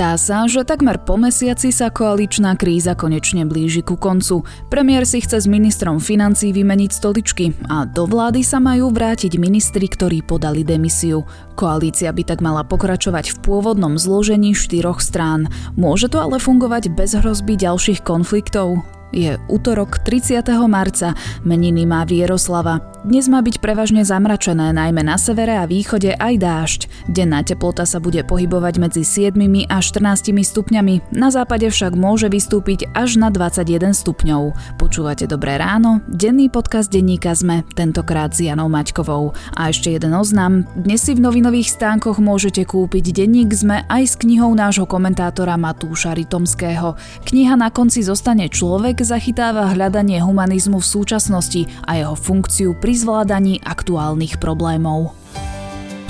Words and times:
Zdá 0.00 0.16
sa, 0.16 0.48
že 0.48 0.64
takmer 0.64 0.96
po 0.96 1.20
mesiaci 1.20 1.68
sa 1.68 1.92
koaličná 1.92 2.56
kríza 2.56 2.96
konečne 2.96 3.44
blíži 3.44 3.84
ku 3.84 4.00
koncu. 4.00 4.48
Premiér 4.72 5.04
si 5.04 5.20
chce 5.20 5.44
s 5.44 5.44
ministrom 5.44 6.00
financí 6.00 6.56
vymeniť 6.56 6.88
stoličky 6.88 7.52
a 7.68 7.84
do 7.84 8.08
vlády 8.08 8.40
sa 8.40 8.64
majú 8.64 8.88
vrátiť 8.88 9.36
ministri, 9.36 9.84
ktorí 9.84 10.24
podali 10.24 10.64
demisiu. 10.64 11.28
Koalícia 11.52 12.08
by 12.16 12.22
tak 12.24 12.40
mala 12.40 12.64
pokračovať 12.64 13.28
v 13.28 13.36
pôvodnom 13.44 14.00
zložení 14.00 14.56
štyroch 14.56 15.04
strán. 15.04 15.52
Môže 15.76 16.08
to 16.08 16.16
ale 16.16 16.40
fungovať 16.40 16.96
bez 16.96 17.12
hrozby 17.20 17.60
ďalších 17.60 18.00
konfliktov? 18.00 18.80
Je 19.10 19.34
útorok 19.50 20.06
30. 20.06 20.38
marca, 20.70 21.18
meniny 21.42 21.82
má 21.82 22.06
Vieroslava. 22.06 22.78
Dnes 23.00 23.26
má 23.26 23.42
byť 23.42 23.64
prevažne 23.64 24.04
zamračené, 24.06 24.70
najmä 24.70 25.02
na 25.02 25.16
severe 25.16 25.56
a 25.56 25.64
východe 25.64 26.14
aj 26.14 26.34
dážď. 26.36 26.80
Denná 27.10 27.42
teplota 27.42 27.88
sa 27.88 27.98
bude 27.98 28.22
pohybovať 28.22 28.74
medzi 28.78 29.02
7 29.02 29.34
a 29.66 29.80
14 29.82 30.30
stupňami, 30.30 31.10
na 31.10 31.32
západe 31.32 31.66
však 31.66 31.96
môže 31.96 32.30
vystúpiť 32.30 32.92
až 32.94 33.18
na 33.18 33.32
21 33.32 33.96
stupňov. 33.96 34.76
Počúvate 34.78 35.26
Dobré 35.26 35.58
ráno, 35.58 36.04
denný 36.06 36.52
podcast 36.52 36.92
denníka 36.92 37.34
sme, 37.34 37.66
tentokrát 37.74 38.30
s 38.36 38.46
Janou 38.46 38.68
Maťkovou. 38.70 39.32
A 39.56 39.72
ešte 39.72 39.90
jeden 39.90 40.12
oznam, 40.14 40.68
dnes 40.76 41.02
si 41.02 41.16
v 41.16 41.24
novinových 41.24 41.72
stánkoch 41.72 42.22
môžete 42.22 42.68
kúpiť 42.68 43.16
denník 43.16 43.50
sme 43.56 43.82
aj 43.88 44.02
s 44.06 44.14
knihou 44.20 44.52
nášho 44.52 44.84
komentátora 44.84 45.56
Matúša 45.56 46.14
Ritomského. 46.14 46.94
Kniha 47.26 47.56
na 47.56 47.72
konci 47.72 48.04
zostane 48.04 48.46
človek, 48.52 48.99
zachytáva 49.02 49.70
hľadanie 49.72 50.20
humanizmu 50.20 50.78
v 50.80 50.90
súčasnosti 50.90 51.66
a 51.86 52.00
jeho 52.00 52.16
funkciu 52.16 52.76
pri 52.78 52.92
zvládaní 52.96 53.60
aktuálnych 53.64 54.40
problémov. 54.40 55.16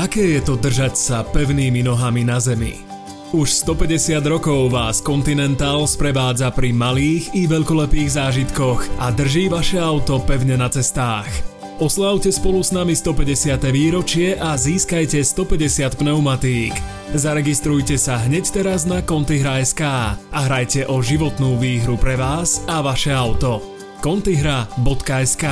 Aké 0.00 0.36
je 0.36 0.40
to 0.40 0.56
držať 0.56 0.96
sa 0.96 1.18
pevnými 1.28 1.84
nohami 1.84 2.24
na 2.24 2.40
zemi? 2.40 2.90
Už 3.30 3.52
150 3.62 4.26
rokov 4.26 4.74
vás 4.74 4.98
Continental 4.98 5.86
sprevádza 5.86 6.50
pri 6.50 6.74
malých 6.74 7.30
i 7.36 7.46
veľkolepých 7.46 8.10
zážitkoch 8.10 8.80
a 8.98 9.14
drží 9.14 9.46
vaše 9.46 9.78
auto 9.78 10.18
pevne 10.26 10.58
na 10.58 10.66
cestách. 10.66 11.59
Oslávte 11.80 12.28
spolu 12.28 12.60
s 12.60 12.76
nami 12.76 12.92
150. 12.92 13.56
výročie 13.72 14.36
a 14.36 14.52
získajte 14.52 15.24
150 15.24 15.96
pneumatík. 15.96 16.76
Zaregistrujte 17.16 17.96
sa 17.96 18.20
hneď 18.20 18.52
teraz 18.52 18.84
na 18.84 19.00
Contigra.sk 19.00 19.80
a 20.12 20.38
hrajte 20.44 20.84
o 20.92 21.00
životnú 21.00 21.56
výhru 21.56 21.96
pre 21.96 22.20
vás 22.20 22.60
a 22.68 22.84
vaše 22.84 23.16
auto. 23.16 23.64
Contigra.sk 24.04 25.44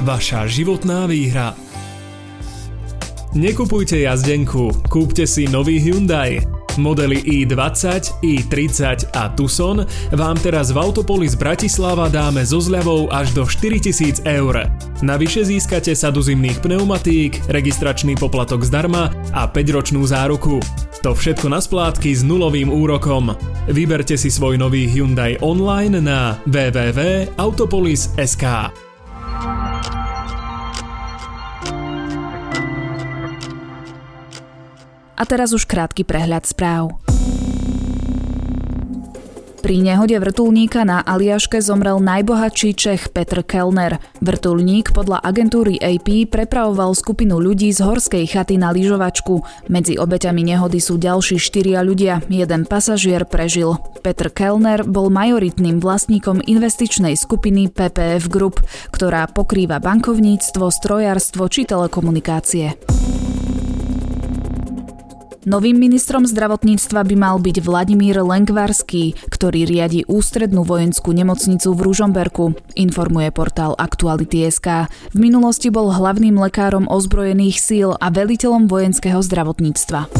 Vaša 0.00 0.48
životná 0.48 1.04
výhra. 1.04 1.52
Nekupujte 3.36 4.00
jazdenku, 4.00 4.72
kúpte 4.88 5.28
si 5.28 5.44
nový 5.44 5.76
Hyundai. 5.76 6.59
Modely 6.76 7.24
i20, 7.24 8.20
i30 8.22 9.16
a 9.16 9.32
Tucson 9.32 9.86
vám 10.12 10.36
teraz 10.38 10.70
v 10.70 10.78
Autopolis 10.78 11.34
Bratislava 11.34 12.08
dáme 12.12 12.44
so 12.44 12.60
zľavou 12.60 13.08
až 13.08 13.32
do 13.34 13.48
4000 13.48 14.20
eur. 14.28 14.68
Navyše 15.00 15.48
získate 15.48 15.96
sadu 15.96 16.20
zimných 16.20 16.60
pneumatík, 16.60 17.48
registračný 17.48 18.20
poplatok 18.20 18.60
zdarma 18.62 19.10
a 19.32 19.48
5-ročnú 19.48 20.04
záruku. 20.04 20.60
To 21.00 21.16
všetko 21.16 21.48
na 21.48 21.64
splátky 21.64 22.12
s 22.12 22.20
nulovým 22.20 22.68
úrokom. 22.68 23.32
Vyberte 23.72 24.20
si 24.20 24.28
svoj 24.28 24.60
nový 24.60 24.84
Hyundai 24.84 25.40
online 25.40 26.04
na 26.04 26.36
www.autopolis.sk. 26.44 28.44
A 35.20 35.28
teraz 35.28 35.52
už 35.52 35.68
krátky 35.68 36.08
prehľad 36.08 36.48
správ. 36.48 36.96
Pri 39.60 39.76
nehode 39.84 40.16
vrtulníka 40.16 40.88
na 40.88 41.04
Aliaške 41.04 41.60
zomrel 41.60 42.00
najbohatší 42.00 42.72
Čech 42.72 43.12
Petr 43.12 43.44
Kellner. 43.44 44.00
Vrtulník 44.24 44.96
podľa 44.96 45.20
agentúry 45.20 45.76
AP 45.76 46.32
prepravoval 46.32 46.96
skupinu 46.96 47.36
ľudí 47.36 47.68
z 47.68 47.84
horskej 47.84 48.24
chaty 48.24 48.56
na 48.56 48.72
lyžovačku. 48.72 49.44
Medzi 49.68 50.00
obeťami 50.00 50.40
nehody 50.40 50.80
sú 50.80 50.96
ďalší 50.96 51.36
štyria 51.36 51.84
ľudia, 51.84 52.24
jeden 52.32 52.64
pasažier 52.64 53.28
prežil. 53.28 53.76
Petr 54.00 54.32
Kellner 54.32 54.80
bol 54.88 55.12
majoritným 55.12 55.76
vlastníkom 55.76 56.40
investičnej 56.40 57.12
skupiny 57.12 57.68
PPF 57.68 58.32
Group, 58.32 58.64
ktorá 58.88 59.28
pokrýva 59.28 59.76
bankovníctvo, 59.76 60.72
strojárstvo 60.72 61.52
či 61.52 61.68
telekomunikácie. 61.68 62.80
Novým 65.48 65.80
ministrom 65.80 66.28
zdravotníctva 66.28 67.00
by 67.00 67.16
mal 67.16 67.40
byť 67.40 67.64
Vladimír 67.64 68.20
Lengvarský, 68.20 69.16
ktorý 69.32 69.64
riadi 69.64 70.04
ústrednú 70.04 70.68
vojenskú 70.68 71.16
nemocnicu 71.16 71.72
v 71.72 71.80
Ružomberku, 71.80 72.44
informuje 72.76 73.32
portál 73.32 73.72
Aktuality.sk. 73.80 74.92
V 74.92 75.16
minulosti 75.16 75.72
bol 75.72 75.96
hlavným 75.96 76.36
lekárom 76.36 76.84
ozbrojených 76.84 77.56
síl 77.56 77.96
a 77.96 78.12
veliteľom 78.12 78.68
vojenského 78.68 79.16
zdravotníctva. 79.24 80.12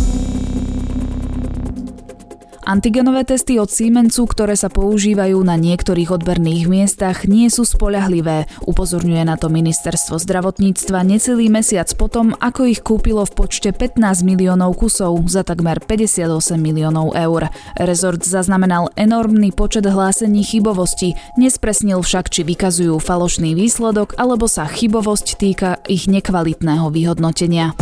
Antigenové 2.60 3.24
testy 3.24 3.56
od 3.56 3.72
Siemensu, 3.72 4.28
ktoré 4.28 4.52
sa 4.52 4.68
používajú 4.68 5.40
na 5.40 5.56
niektorých 5.56 6.12
odberných 6.12 6.68
miestach, 6.68 7.24
nie 7.24 7.48
sú 7.48 7.64
spoľahlivé, 7.64 8.44
upozorňuje 8.68 9.24
na 9.24 9.40
to 9.40 9.48
ministerstvo 9.48 10.20
zdravotníctva 10.20 11.00
necelý 11.00 11.48
mesiac 11.48 11.88
potom, 11.96 12.36
ako 12.36 12.68
ich 12.68 12.84
kúpilo 12.84 13.24
v 13.24 13.32
počte 13.32 13.72
15 13.72 13.96
miliónov 14.28 14.76
kusov 14.76 15.24
za 15.24 15.40
takmer 15.40 15.80
58 15.80 16.60
miliónov 16.60 17.16
eur. 17.16 17.48
Rezort 17.80 18.20
zaznamenal 18.28 18.92
enormný 18.92 19.56
počet 19.56 19.88
hlásení 19.88 20.44
chybovosti, 20.44 21.16
nespresnil 21.40 22.04
však, 22.04 22.28
či 22.28 22.44
vykazujú 22.44 23.00
falošný 23.00 23.56
výsledok 23.56 24.20
alebo 24.20 24.44
sa 24.44 24.68
chybovosť 24.68 25.26
týka 25.40 25.80
ich 25.88 26.12
nekvalitného 26.12 26.92
vyhodnotenia 26.92 27.72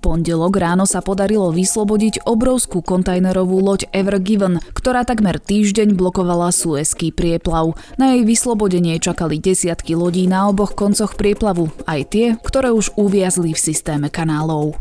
pondelok 0.00 0.56
ráno 0.56 0.88
sa 0.88 1.04
podarilo 1.04 1.52
vyslobodiť 1.52 2.24
obrovskú 2.24 2.80
kontajnerovú 2.80 3.60
loď 3.60 3.86
Ever 3.92 4.16
Given, 4.16 4.58
ktorá 4.72 5.04
takmer 5.04 5.36
týždeň 5.36 5.92
blokovala 5.94 6.48
Suezký 6.50 7.12
prieplav. 7.12 7.76
Na 8.00 8.16
jej 8.16 8.24
vyslobodenie 8.24 8.96
čakali 8.96 9.36
desiatky 9.36 9.92
lodí 9.92 10.24
na 10.24 10.48
oboch 10.48 10.72
koncoch 10.72 11.14
prieplavu, 11.14 11.68
aj 11.84 12.00
tie, 12.08 12.26
ktoré 12.40 12.72
už 12.72 12.96
uviazli 12.96 13.52
v 13.52 13.60
systéme 13.60 14.08
kanálov. 14.08 14.80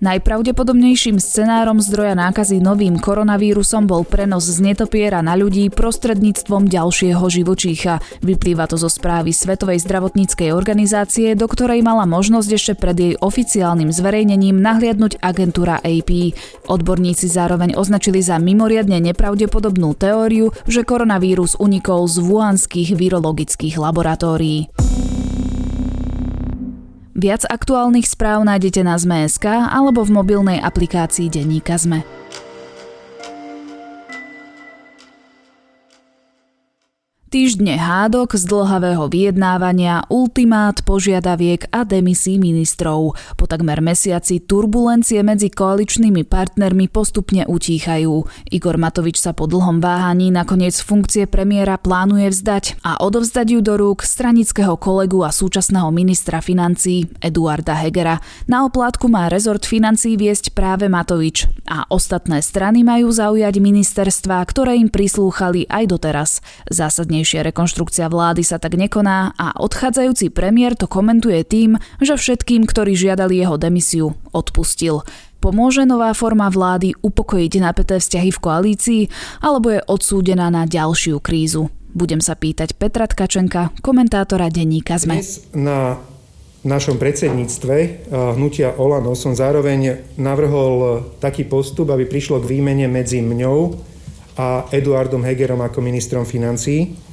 Najpravdepodobnejším 0.00 1.20
scenárom 1.20 1.76
zdroja 1.76 2.16
nákazy 2.16 2.56
novým 2.56 2.96
koronavírusom 2.96 3.84
bol 3.84 4.08
prenos 4.08 4.48
z 4.48 4.64
netopiera 4.64 5.20
na 5.20 5.36
ľudí 5.36 5.68
prostredníctvom 5.68 6.72
ďalšieho 6.72 7.20
živočícha. 7.20 8.00
Vyplýva 8.24 8.64
to 8.64 8.80
zo 8.80 8.88
správy 8.88 9.36
Svetovej 9.36 9.84
zdravotníckej 9.84 10.56
organizácie, 10.56 11.36
do 11.36 11.44
ktorej 11.44 11.84
mala 11.84 12.08
možnosť 12.08 12.48
ešte 12.48 12.72
pred 12.80 12.96
jej 12.96 13.14
oficiálnym 13.20 13.92
zverejnením 13.92 14.56
nahliadnúť 14.56 15.20
agentúra 15.20 15.84
AP. 15.84 16.32
Odborníci 16.64 17.28
zároveň 17.28 17.76
označili 17.76 18.24
za 18.24 18.40
mimoriadne 18.40 19.04
nepravdepodobnú 19.04 19.92
teóriu, 20.00 20.48
že 20.64 20.80
koronavírus 20.80 21.60
unikol 21.60 22.08
z 22.08 22.24
vuanských 22.24 22.96
virologických 22.96 23.76
laboratórií. 23.76 24.72
Viac 27.20 27.44
aktuálnych 27.44 28.08
správ 28.08 28.48
nájdete 28.48 28.80
na 28.80 28.96
Zme.sk 28.96 29.44
alebo 29.44 30.00
v 30.08 30.24
mobilnej 30.24 30.56
aplikácii 30.56 31.28
Denníka 31.28 31.76
Zme. 31.76 32.19
Týždne 37.30 37.78
hádok, 37.78 38.34
zdlhavého 38.34 39.06
vyjednávania, 39.06 40.02
ultimát, 40.10 40.82
požiadaviek 40.82 41.70
a 41.70 41.86
demisí 41.86 42.42
ministrov. 42.42 43.14
Po 43.38 43.44
takmer 43.46 43.78
mesiaci 43.78 44.42
turbulencie 44.42 45.22
medzi 45.22 45.46
koaličnými 45.46 46.26
partnermi 46.26 46.90
postupne 46.90 47.46
utíchajú. 47.46 48.26
Igor 48.50 48.82
Matovič 48.82 49.22
sa 49.22 49.30
po 49.30 49.46
dlhom 49.46 49.78
váhaní 49.78 50.34
nakoniec 50.34 50.74
funkcie 50.82 51.30
premiéra 51.30 51.78
plánuje 51.78 52.34
vzdať 52.34 52.82
a 52.82 52.98
odovzdať 52.98 53.46
ju 53.46 53.60
do 53.62 53.78
rúk 53.78 54.02
stranického 54.02 54.74
kolegu 54.74 55.22
a 55.22 55.30
súčasného 55.30 55.86
ministra 55.94 56.42
financí 56.42 57.06
Eduarda 57.22 57.78
Hegera. 57.78 58.18
Na 58.50 58.66
oplátku 58.66 59.06
má 59.06 59.30
rezort 59.30 59.62
financí 59.62 60.18
viesť 60.18 60.50
práve 60.50 60.90
Matovič 60.90 61.46
a 61.70 61.86
ostatné 61.94 62.42
strany 62.42 62.82
majú 62.82 63.14
zaujať 63.14 63.54
ministerstva, 63.62 64.42
ktoré 64.50 64.82
im 64.82 64.90
prislúchali 64.90 65.70
aj 65.70 65.84
doteraz. 65.94 66.42
Zásadne 66.66 67.19
Dôkladnejšia 67.20 67.52
rekonštrukcia 67.52 68.06
vlády 68.08 68.40
sa 68.40 68.56
tak 68.56 68.80
nekoná 68.80 69.36
a 69.36 69.52
odchádzajúci 69.60 70.32
premiér 70.32 70.72
to 70.72 70.88
komentuje 70.88 71.44
tým, 71.44 71.76
že 72.00 72.16
všetkým, 72.16 72.64
ktorí 72.64 72.96
žiadali 72.96 73.36
jeho 73.36 73.60
demisiu, 73.60 74.16
odpustil. 74.32 75.04
Pomôže 75.36 75.84
nová 75.84 76.16
forma 76.16 76.48
vlády 76.48 76.96
upokojiť 77.04 77.60
napäté 77.60 78.00
vzťahy 78.00 78.32
v 78.32 78.40
koalícii 78.40 79.02
alebo 79.44 79.68
je 79.68 79.84
odsúdená 79.84 80.48
na 80.48 80.64
ďalšiu 80.64 81.20
krízu? 81.20 81.68
Budem 81.92 82.24
sa 82.24 82.40
pýtať 82.40 82.72
Petra 82.80 83.04
Tkačenka, 83.04 83.76
komentátora 83.84 84.48
denníka 84.48 84.96
ZME. 84.96 85.20
Dnes 85.20 85.44
na 85.52 86.00
našom 86.64 86.96
predsedníctve 86.96 87.76
eh, 87.84 87.92
hnutia 88.32 88.72
Olano 88.80 89.12
som 89.12 89.36
zároveň 89.36 90.08
navrhol 90.16 91.04
taký 91.20 91.44
postup, 91.44 91.92
aby 91.92 92.08
prišlo 92.08 92.40
k 92.40 92.48
výmene 92.48 92.88
medzi 92.88 93.20
mňou 93.20 93.76
a 94.40 94.64
Eduardom 94.72 95.20
Hegerom 95.20 95.60
ako 95.60 95.84
ministrom 95.84 96.24
financií 96.24 97.09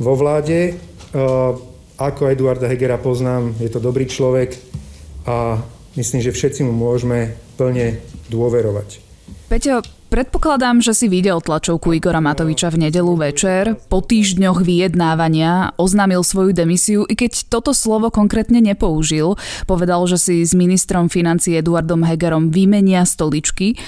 vo 0.00 0.16
vláde. 0.16 0.74
Eh, 0.74 1.52
ako 2.00 2.32
Eduarda 2.32 2.64
Hegera 2.64 2.96
poznám, 2.96 3.52
je 3.60 3.68
to 3.68 3.76
dobrý 3.76 4.08
človek 4.08 4.56
a 5.28 5.60
myslím, 6.00 6.24
že 6.24 6.32
všetci 6.32 6.64
mu 6.64 6.72
môžeme 6.72 7.36
plne 7.60 8.00
dôverovať. 8.32 9.04
Peťo, 9.52 9.84
Predpokladám, 10.10 10.82
že 10.82 10.90
si 10.90 11.06
videl 11.06 11.38
tlačovku 11.38 11.94
Igora 11.94 12.18
Matoviča 12.18 12.74
v 12.74 12.90
nedelu 12.90 13.14
večer. 13.14 13.78
Po 13.86 14.02
týždňoch 14.02 14.66
vyjednávania 14.66 15.70
oznámil 15.78 16.26
svoju 16.26 16.50
demisiu, 16.50 17.06
i 17.06 17.14
keď 17.14 17.46
toto 17.46 17.70
slovo 17.70 18.10
konkrétne 18.10 18.58
nepoužil. 18.58 19.38
Povedal, 19.70 20.02
že 20.10 20.18
si 20.18 20.42
s 20.42 20.50
ministrom 20.50 21.06
financí 21.06 21.54
Eduardom 21.54 22.02
Hegerom 22.02 22.50
vymenia 22.50 23.06
stoličky. 23.06 23.78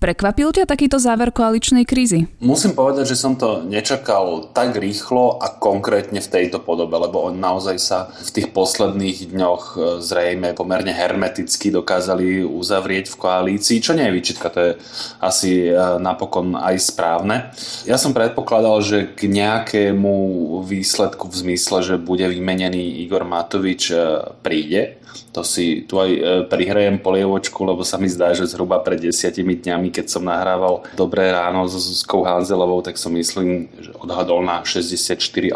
Prekvapil 0.00 0.48
ťa 0.48 0.64
takýto 0.64 0.96
záver 0.96 1.28
koaličnej 1.28 1.84
krízy? 1.84 2.24
Musím 2.40 2.72
povedať, 2.72 3.12
že 3.12 3.20
som 3.20 3.36
to 3.36 3.60
nečakal 3.68 4.48
tak 4.48 4.80
rýchlo 4.80 5.36
a 5.36 5.52
konkrétne 5.52 6.24
v 6.24 6.32
tejto 6.40 6.56
podobe, 6.56 6.96
lebo 6.96 7.28
on 7.28 7.36
naozaj 7.36 7.76
sa 7.76 8.08
v 8.08 8.30
tých 8.32 8.48
posledných 8.48 9.28
dňoch 9.28 9.62
e, 9.76 9.78
zrejme 10.00 10.56
pomerne 10.56 10.88
hermeticky 10.88 11.68
dokázali 11.68 12.40
uzavrieť 12.40 13.12
v 13.12 13.20
koalícii, 13.20 13.84
čo 13.84 13.92
nie 13.92 14.08
je 14.08 14.16
výčitka, 14.16 14.48
to 14.48 14.60
je 14.64 14.72
asi 15.20 15.68
e, 15.68 15.76
napokon 16.00 16.56
aj 16.56 16.80
správne. 16.80 17.52
Ja 17.84 18.00
som 18.00 18.16
predpokladal, 18.16 18.80
že 18.80 19.04
k 19.04 19.28
nejakému 19.28 20.16
výsledku 20.64 21.28
v 21.28 21.38
zmysle, 21.44 21.84
že 21.84 22.00
bude 22.00 22.24
vymenený 22.24 23.04
Igor 23.04 23.28
Matovič 23.28 23.92
e, 23.92 24.32
príde, 24.40 24.96
to 25.30 25.46
si 25.46 25.86
tu 25.86 25.98
aj 25.98 26.46
prihrajem 26.50 26.98
polievočku, 26.98 27.62
lebo 27.62 27.86
sa 27.86 27.98
mi 27.98 28.10
zdá, 28.10 28.34
že 28.34 28.50
zhruba 28.50 28.82
pred 28.82 28.98
desiatimi 28.98 29.58
dňami, 29.62 29.89
keď 29.90 30.06
som 30.08 30.24
nahrával 30.26 30.82
Dobré 30.96 31.30
ráno 31.30 31.66
s 31.66 31.76
Zuzkou 31.76 32.24
Hanzelovou, 32.26 32.82
tak 32.82 32.96
som 32.96 33.12
myslím, 33.14 33.68
že 33.78 33.90
odhadol 33.98 34.42
na 34.42 34.62
64,5%, 34.62 35.54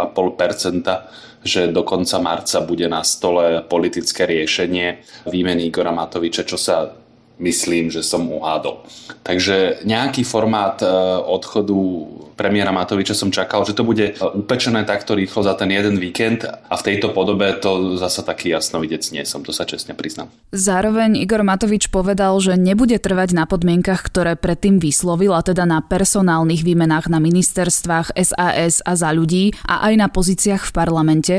že 1.44 1.68
do 1.72 1.82
konca 1.84 2.18
marca 2.18 2.58
bude 2.64 2.88
na 2.88 3.04
stole 3.04 3.62
politické 3.64 4.26
riešenie 4.26 5.04
výmeny 5.28 5.68
Igora 5.68 5.92
Matoviča, 5.92 6.44
čo 6.48 6.56
sa 6.56 6.92
myslím, 7.38 7.90
že 7.90 8.06
som 8.06 8.30
uhádol. 8.30 8.86
Takže 9.26 9.82
nejaký 9.82 10.22
formát 10.22 10.78
e, 10.80 10.88
odchodu 11.26 11.78
premiéra 12.34 12.74
Matoviča 12.74 13.14
som 13.14 13.30
čakal, 13.30 13.64
že 13.64 13.72
to 13.72 13.86
bude 13.86 14.18
upečené 14.20 14.82
takto 14.84 15.14
rýchlo 15.14 15.46
za 15.46 15.54
ten 15.54 15.70
jeden 15.70 15.96
víkend 15.96 16.44
a 16.44 16.74
v 16.74 16.82
tejto 16.82 17.14
podobe 17.14 17.54
to 17.62 17.96
zasa 17.96 18.26
taký 18.26 18.52
jasnovidec 18.52 19.06
nie 19.14 19.22
som, 19.24 19.40
to 19.46 19.54
sa 19.54 19.64
čestne 19.64 19.94
priznám. 19.94 20.28
Zároveň 20.50 21.18
Igor 21.18 21.46
Matovič 21.46 21.88
povedal, 21.88 22.36
že 22.42 22.58
nebude 22.58 22.98
trvať 22.98 23.32
na 23.32 23.46
podmienkach, 23.46 24.04
ktoré 24.04 24.34
predtým 24.34 24.82
vyslovil, 24.82 25.32
a 25.32 25.40
teda 25.40 25.64
na 25.64 25.80
personálnych 25.80 26.66
výmenách 26.66 27.06
na 27.08 27.22
ministerstvách 27.22 28.12
SAS 28.18 28.82
a 28.82 28.92
za 28.98 29.10
ľudí 29.14 29.54
a 29.64 29.86
aj 29.90 29.94
na 29.94 30.08
pozíciách 30.10 30.68
v 30.68 30.74
parlamente. 30.74 31.34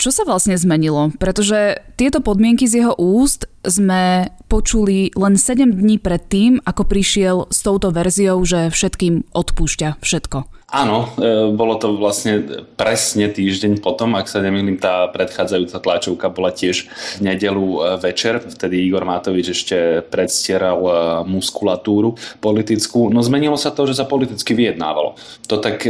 Čo 0.00 0.08
sa 0.08 0.24
vlastne 0.24 0.56
zmenilo? 0.56 1.12
Pretože 1.20 1.84
tieto 2.00 2.24
podmienky 2.24 2.64
z 2.64 2.80
jeho 2.80 2.96
úst 2.96 3.44
sme 3.60 4.32
počuli 4.48 5.12
len 5.12 5.36
7 5.36 5.76
dní 5.76 6.00
pred 6.00 6.24
tým, 6.24 6.56
ako 6.64 6.88
prišiel 6.88 7.36
s 7.52 7.60
touto 7.60 7.92
verziou, 7.92 8.40
že 8.40 8.72
všetkým 8.72 9.28
odpúšťa 9.36 10.00
všetko. 10.00 10.39
Áno, 10.70 11.10
e, 11.18 11.50
bolo 11.50 11.74
to 11.82 11.98
vlastne 11.98 12.62
presne 12.78 13.26
týždeň 13.26 13.82
potom, 13.82 14.14
ak 14.14 14.30
sa 14.30 14.38
nemýlim, 14.38 14.78
tá 14.78 15.10
predchádzajúca 15.10 15.82
tlačovka 15.82 16.30
bola 16.30 16.54
tiež 16.54 16.86
v 17.18 17.26
nedelu 17.26 17.66
e, 17.66 17.78
večer, 17.98 18.38
vtedy 18.38 18.86
Igor 18.86 19.02
Matovič 19.02 19.50
ešte 19.50 20.06
predstieral 20.06 20.78
e, 20.78 20.92
muskulatúru 21.26 22.14
politickú. 22.38 23.10
No 23.10 23.18
zmenilo 23.18 23.58
sa 23.58 23.74
to, 23.74 23.82
že 23.90 23.98
sa 23.98 24.06
politicky 24.06 24.54
vyjednávalo. 24.54 25.18
To 25.50 25.58
tak 25.58 25.82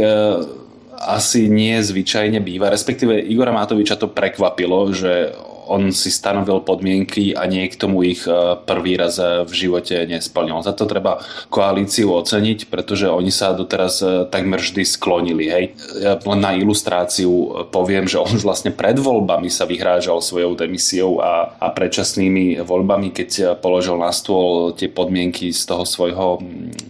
asi 1.01 1.49
nie 1.49 1.81
zvyčajne 1.81 2.37
býva, 2.45 2.69
respektíve 2.69 3.17
Igora 3.17 3.49
Matoviča 3.49 3.97
to 3.97 4.09
prekvapilo, 4.09 4.93
že 4.93 5.33
on 5.71 5.95
si 5.95 6.11
stanovil 6.11 6.59
podmienky 6.67 7.31
a 7.31 7.47
nie 7.47 7.63
k 7.71 7.79
tomu 7.79 8.03
ich 8.03 8.27
e, 8.27 8.59
prvý 8.67 8.99
raz 8.99 9.15
e, 9.15 9.47
v 9.47 9.53
živote 9.55 10.03
nesplnil. 10.03 10.59
Za 10.59 10.75
to 10.75 10.83
treba 10.83 11.23
koalíciu 11.47 12.11
oceniť, 12.11 12.67
pretože 12.67 13.07
oni 13.07 13.31
sa 13.31 13.55
doteraz 13.55 14.03
e, 14.03 14.27
takmer 14.27 14.59
vždy 14.59 14.83
sklonili. 14.83 15.45
Hej. 15.47 15.65
Len 16.03 16.39
na 16.43 16.51
ilustráciu 16.51 17.63
poviem, 17.71 18.03
že 18.03 18.19
on 18.19 18.35
vlastne 18.43 18.75
pred 18.75 18.99
voľbami 18.99 19.47
sa 19.47 19.63
vyhrážal 19.63 20.19
svojou 20.19 20.59
demisiou 20.59 21.23
a, 21.23 21.55
a 21.55 21.71
predčasnými 21.71 22.59
voľbami, 22.59 23.15
keď 23.15 23.55
položil 23.63 23.95
na 23.95 24.11
stôl 24.11 24.75
tie 24.75 24.91
podmienky 24.91 25.55
z 25.55 25.63
toho 25.63 25.87
svojho 25.87 26.43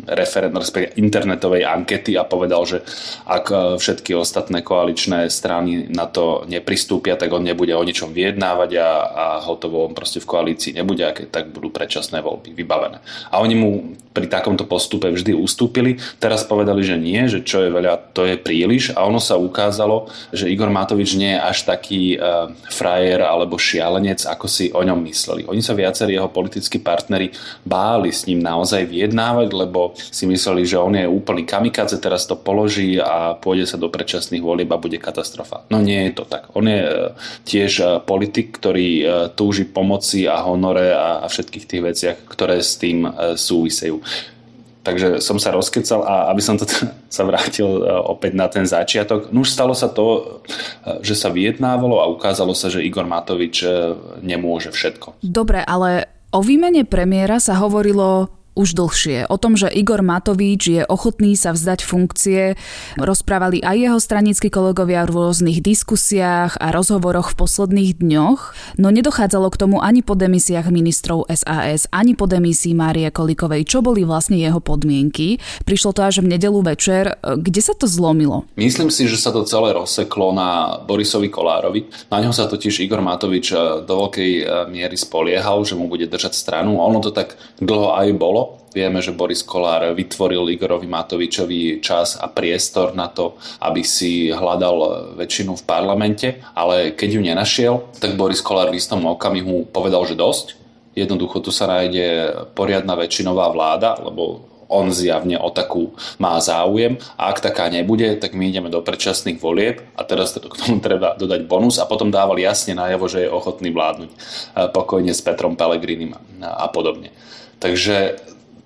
referent, 0.10 0.57
internetovej 0.98 1.69
ankety 1.69 2.18
a 2.18 2.25
povedal, 2.25 2.66
že 2.66 2.81
ak 3.30 3.77
všetky 3.77 4.18
ostatné 4.18 4.66
koaličné 4.66 5.30
strany 5.30 5.92
na 5.92 6.10
to 6.10 6.48
nepristúpia, 6.50 7.19
tak 7.19 7.30
on 7.30 7.45
nebude 7.45 7.75
o 7.75 7.84
ničom 7.86 8.16
vyjednávať 8.16 8.71
a, 8.78 8.92
a 9.12 9.26
hotovo, 9.44 9.88
on 9.88 9.96
proste 9.98 10.20
v 10.20 10.30
koalícii 10.30 10.76
nebude, 10.76 11.04
aké 11.04 11.28
tak 11.28 11.50
budú 11.52 11.72
predčasné 11.72 12.22
voľby 12.22 12.56
vybavené. 12.56 13.02
A 13.32 13.40
oni 13.42 13.56
mu 13.56 13.70
pri 14.12 14.28
takomto 14.28 14.68
postupe 14.68 15.08
vždy 15.08 15.32
ustúpili, 15.32 15.96
teraz 16.20 16.44
povedali, 16.44 16.84
že 16.84 17.00
nie, 17.00 17.32
že 17.32 17.40
čo 17.44 17.64
je 17.64 17.72
veľa, 17.72 18.12
to 18.12 18.28
je 18.28 18.36
príliš 18.36 18.92
a 18.92 19.08
ono 19.08 19.24
sa 19.24 19.40
ukázalo, 19.40 20.12
že 20.36 20.52
Igor 20.52 20.68
Matovič 20.68 21.16
nie 21.16 21.32
je 21.32 21.40
až 21.40 21.58
taký 21.64 22.20
uh, 22.20 22.52
frajer 22.68 23.24
alebo 23.24 23.56
šialenec, 23.56 24.28
ako 24.28 24.46
si 24.52 24.68
o 24.76 24.84
ňom 24.84 25.00
mysleli. 25.08 25.48
Oni 25.48 25.64
sa 25.64 25.72
viacerí 25.72 26.20
jeho 26.20 26.28
politickí 26.28 26.84
partnery 26.84 27.32
báli 27.64 28.12
s 28.12 28.28
ním 28.28 28.44
naozaj 28.44 28.84
vyjednávať, 28.84 29.50
lebo 29.56 29.96
si 29.96 30.28
mysleli, 30.28 30.68
že 30.68 30.76
on 30.76 30.92
je 30.92 31.08
úplný 31.08 31.48
kamikaze, 31.48 31.96
teraz 32.04 32.28
to 32.28 32.36
položí 32.36 33.00
a 33.00 33.40
pôjde 33.40 33.64
sa 33.72 33.80
do 33.80 33.88
predčasných 33.88 34.44
volieb 34.44 34.68
a 34.76 34.82
bude 34.82 35.00
katastrofa. 35.00 35.64
No 35.72 35.80
nie 35.80 36.12
je 36.12 36.20
to 36.20 36.28
tak. 36.28 36.52
On 36.52 36.68
je 36.68 36.84
uh, 36.84 37.16
tiež 37.48 37.72
uh, 37.80 37.88
ktorý 38.51 38.89
e, 39.01 39.06
túži 39.33 39.63
pomoci 39.63 40.27
a 40.27 40.44
honore 40.44 40.92
a, 40.92 41.24
a 41.24 41.25
všetkých 41.31 41.65
tých 41.65 41.81
veciach, 41.81 42.18
ktoré 42.27 42.59
s 42.59 42.75
tým 42.75 43.07
e, 43.07 43.39
súvisejú. 43.39 44.03
Takže 44.81 45.21
som 45.21 45.38
sa 45.38 45.53
rozkecal 45.53 46.01
a 46.01 46.33
aby 46.33 46.42
som 46.42 46.57
to 46.59 46.68
sa 47.15 47.24
vrátil 47.24 47.80
e, 47.80 47.81
opäť 47.88 48.31
na 48.36 48.51
ten 48.51 48.68
začiatok. 48.68 49.31
No 49.31 49.48
už 49.48 49.56
stalo 49.56 49.71
sa 49.71 49.88
to, 49.88 50.39
že 51.00 51.15
sa 51.15 51.31
vyjednávalo 51.31 52.03
a 52.03 52.12
ukázalo 52.12 52.51
sa, 52.51 52.68
že 52.68 52.83
Igor 52.83 53.07
Matovič 53.07 53.63
nemôže 54.20 54.75
všetko. 54.75 55.24
Dobre, 55.24 55.63
ale 55.63 56.12
o 56.36 56.43
výmene 56.43 56.84
premiéra 56.84 57.39
sa 57.39 57.55
hovorilo 57.60 58.40
už 58.53 58.75
dlhšie. 58.75 59.31
O 59.31 59.39
tom, 59.39 59.55
že 59.55 59.72
Igor 59.72 60.03
Matovič 60.03 60.62
je 60.67 60.84
ochotný 60.84 61.39
sa 61.39 61.55
vzdať 61.55 61.79
funkcie, 61.88 62.41
rozprávali 63.00 63.63
aj 63.63 63.77
jeho 63.79 64.00
stranickí 64.00 64.51
kolegovia 64.51 65.08
v 65.08 65.15
rôznych 65.15 65.63
diskusiách 65.63 66.60
a 66.60 66.75
rozhovoroch 66.75 67.31
v 67.31 67.39
posledných 67.39 67.91
dňoch, 68.03 68.39
no 68.75 68.88
nedochádzalo 68.91 69.48
k 69.55 69.60
tomu 69.60 69.77
ani 69.79 70.03
po 70.03 70.20
demisiách 70.20 70.67
ministrov 70.67 71.31
SAS, 71.31 71.88
ani 71.96 72.13
po 72.13 72.27
demisii 72.27 72.75
Márie 72.75 73.08
Kolikovej, 73.08 73.63
čo 73.63 73.79
boli 73.79 74.03
vlastne 74.03 74.36
jeho 74.36 74.60
podmienky. 74.60 75.39
Prišlo 75.63 75.96
to 75.96 76.03
až 76.03 76.20
v 76.20 76.36
nedelu 76.36 76.60
večer. 76.60 77.15
Kde 77.24 77.62
sa 77.63 77.72
to 77.72 77.88
zlomilo? 77.88 78.43
Myslím 78.60 78.91
si, 78.91 79.08
že 79.08 79.15
sa 79.15 79.31
to 79.31 79.48
celé 79.48 79.72
rozseklo 79.72 80.36
na 80.36 80.81
Borisovi 80.84 81.31
Kolárovi. 81.31 81.88
Na 82.12 82.20
ňo 82.20 82.36
sa 82.36 82.51
totiž 82.51 82.84
Igor 82.84 83.00
Matovič 83.00 83.55
do 83.88 83.93
veľkej 84.05 84.31
e, 84.41 84.43
miery 84.67 84.98
spoliehal, 85.00 85.63
že 85.63 85.79
mu 85.79 85.88
bude 85.88 86.05
držať 86.10 86.36
stranu. 86.36 86.84
Ono 86.84 87.00
to 87.00 87.15
tak 87.15 87.39
dlho 87.62 87.96
aj 87.96 88.08
bolo 88.20 88.40
Vieme, 88.71 89.03
že 89.03 89.12
Boris 89.12 89.43
Kolár 89.43 89.91
vytvoril 89.91 90.48
Igorovi 90.55 90.88
Matovičovi 90.88 91.83
čas 91.83 92.15
a 92.15 92.31
priestor 92.31 92.95
na 92.95 93.12
to, 93.12 93.36
aby 93.60 93.83
si 93.83 94.31
hľadal 94.31 95.12
väčšinu 95.19 95.60
v 95.60 95.67
parlamente, 95.67 96.27
ale 96.55 96.95
keď 96.95 97.10
ju 97.12 97.21
nenašiel, 97.21 97.74
tak 98.00 98.15
Boris 98.15 98.39
Kolár 98.39 98.71
v 98.71 98.79
istom 98.79 99.03
okamihu 99.03 99.67
povedal, 99.67 100.07
že 100.07 100.15
dosť. 100.15 100.55
Jednoducho 100.95 101.43
tu 101.43 101.51
sa 101.51 101.67
nájde 101.67 102.31
poriadna 102.55 102.95
väčšinová 102.95 103.51
vláda, 103.51 104.00
lebo 104.00 104.48
on 104.71 104.88
zjavne 104.88 105.36
o 105.36 105.51
takú 105.51 105.91
má 106.15 106.39
záujem 106.39 106.95
a 107.19 107.27
ak 107.27 107.43
taká 107.43 107.67
nebude, 107.67 108.07
tak 108.24 108.31
my 108.31 108.48
ideme 108.48 108.71
do 108.71 108.79
predčasných 108.79 109.43
volieb 109.43 109.83
a 110.00 110.07
teraz 110.07 110.31
k 110.31 110.48
tomu 110.48 110.79
treba 110.79 111.19
dodať 111.19 111.43
bonus 111.43 111.75
a 111.75 111.83
potom 111.83 112.07
dával 112.07 112.39
jasne 112.39 112.71
najavo, 112.71 113.12
že 113.12 113.27
je 113.27 113.36
ochotný 113.36 113.75
vládnuť 113.75 114.12
pokojne 114.71 115.12
s 115.12 115.19
Petrom 115.19 115.60
Pelegrinim 115.60 116.15
a 116.39 116.71
podobne. 116.71 117.12
Takže 117.60 118.15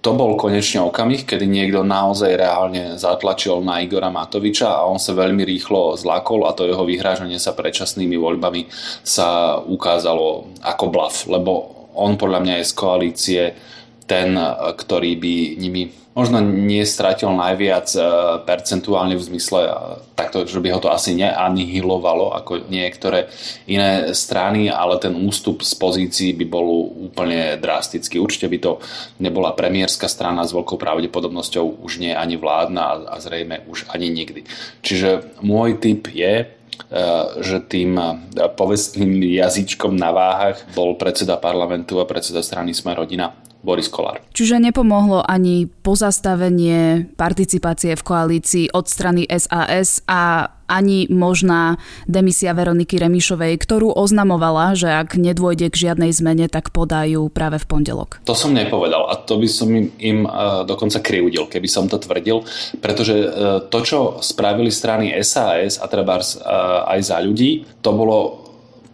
to 0.06 0.14
bol 0.14 0.38
konečne 0.38 0.86
okamih, 0.86 1.26
kedy 1.26 1.50
niekto 1.50 1.82
naozaj 1.82 2.38
reálne 2.38 2.94
zatlačil 3.02 3.66
na 3.66 3.82
Igora 3.82 4.14
Matoviča 4.14 4.70
a 4.70 4.86
on 4.86 5.02
sa 5.02 5.18
veľmi 5.18 5.42
rýchlo 5.42 5.98
zlakol 5.98 6.46
a 6.46 6.54
to 6.54 6.70
jeho 6.70 6.86
vyhrážanie 6.86 7.42
sa 7.42 7.58
predčasnými 7.58 8.14
voľbami 8.14 8.70
sa 9.02 9.58
ukázalo 9.66 10.54
ako 10.62 10.86
blav, 10.94 11.14
lebo 11.26 11.74
on 11.98 12.22
podľa 12.22 12.40
mňa 12.46 12.56
je 12.62 12.70
z 12.70 12.74
koalície 12.78 13.42
ten, 14.06 14.38
ktorý 14.78 15.18
by 15.18 15.36
nimi 15.58 16.06
možno 16.16 16.40
nie 16.40 16.88
stratil 16.88 17.36
najviac 17.36 17.92
e, 17.92 18.02
percentuálne 18.48 19.20
v 19.20 19.28
zmysle 19.28 19.62
e, 19.68 19.72
takto, 20.16 20.48
že 20.48 20.64
by 20.64 20.72
ho 20.72 20.80
to 20.80 20.88
asi 20.88 21.12
neanihilovalo 21.12 22.32
ako 22.40 22.72
niektoré 22.72 23.28
iné 23.68 24.16
strany, 24.16 24.72
ale 24.72 24.96
ten 25.04 25.12
ústup 25.12 25.60
z 25.62 25.76
pozícií 25.76 26.32
by 26.40 26.46
bol 26.48 26.88
úplne 27.12 27.60
drastický. 27.60 28.24
Určite 28.24 28.48
by 28.48 28.58
to 28.64 28.72
nebola 29.20 29.52
premiérska 29.52 30.08
strana 30.08 30.48
s 30.48 30.56
veľkou 30.56 30.80
pravdepodobnosťou 30.80 31.84
už 31.84 32.00
nie 32.00 32.16
ani 32.16 32.40
vládna 32.40 33.12
a 33.12 33.16
zrejme 33.20 33.68
už 33.68 33.92
ani 33.92 34.08
nikdy. 34.08 34.48
Čiže 34.88 35.44
môj 35.44 35.84
tip 35.84 36.08
je, 36.16 36.48
e, 36.48 37.04
že 37.44 37.60
tým 37.60 38.00
povestným 38.56 39.20
jazyčkom 39.20 39.92
na 39.92 40.16
váhach 40.16 40.64
bol 40.72 40.96
predseda 40.96 41.36
parlamentu 41.36 42.00
a 42.00 42.08
predseda 42.08 42.40
strany 42.40 42.72
Sme 42.72 42.96
rodina 42.96 43.36
Boris 43.66 43.90
Kolár. 43.90 44.22
Čiže 44.38 44.62
nepomohlo 44.62 45.26
ani 45.26 45.66
pozastavenie 45.66 47.10
participácie 47.18 47.98
v 47.98 48.06
koalícii 48.06 48.66
od 48.78 48.86
strany 48.86 49.26
SAS 49.26 50.06
a 50.06 50.54
ani 50.66 51.06
možná 51.14 51.78
demisia 52.10 52.54
Veroniky 52.54 52.98
Remišovej, 52.98 53.54
ktorú 53.62 53.94
oznamovala, 53.94 54.74
že 54.74 54.90
ak 54.90 55.14
nedôjde 55.14 55.70
k 55.70 55.90
žiadnej 55.90 56.10
zmene, 56.10 56.50
tak 56.50 56.74
podajú 56.74 57.30
práve 57.30 57.62
v 57.62 57.70
pondelok. 57.70 58.22
To 58.26 58.34
som 58.34 58.50
nepovedal 58.54 59.06
a 59.10 59.14
to 59.14 59.38
by 59.38 59.46
som 59.46 59.70
im, 59.70 59.94
im 60.02 60.20
dokonca 60.66 61.06
kriudil, 61.06 61.46
keby 61.46 61.70
som 61.70 61.86
to 61.86 62.02
tvrdil, 62.02 62.42
pretože 62.82 63.14
e, 63.14 63.28
to, 63.70 63.80
čo 63.86 64.00
spravili 64.26 64.74
strany 64.74 65.14
SAS 65.22 65.78
a 65.78 65.86
treba 65.86 66.18
aj 66.90 67.00
za 67.02 67.22
ľudí, 67.22 67.66
to 67.86 67.94
bolo 67.94 68.45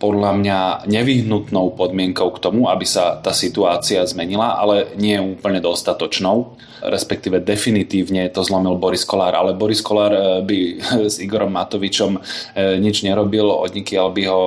podľa 0.02 0.32
mňa 0.34 0.60
nevyhnutnou 0.90 1.78
podmienkou 1.78 2.34
k 2.34 2.42
tomu, 2.42 2.66
aby 2.66 2.90
sa 2.90 3.22
tá 3.22 3.30
situácia 3.30 4.02
zmenila, 4.02 4.58
ale 4.58 4.98
nie 4.98 5.22
úplne 5.22 5.62
dostatočnou. 5.62 6.58
Respektíve 6.82 7.46
definitívne 7.46 8.26
to 8.34 8.42
zlomil 8.42 8.82
Boris 8.82 9.06
Kolár, 9.06 9.38
ale 9.38 9.54
Boris 9.54 9.86
Kolár 9.86 10.10
eh, 10.10 10.22
by 10.42 10.60
s 11.14 11.22
Igorom 11.22 11.54
Matovičom 11.54 12.18
eh, 12.18 12.82
nič 12.82 13.06
nerobil, 13.06 13.46
odnikiaľ 13.46 14.08
by 14.10 14.24
ho 14.26 14.42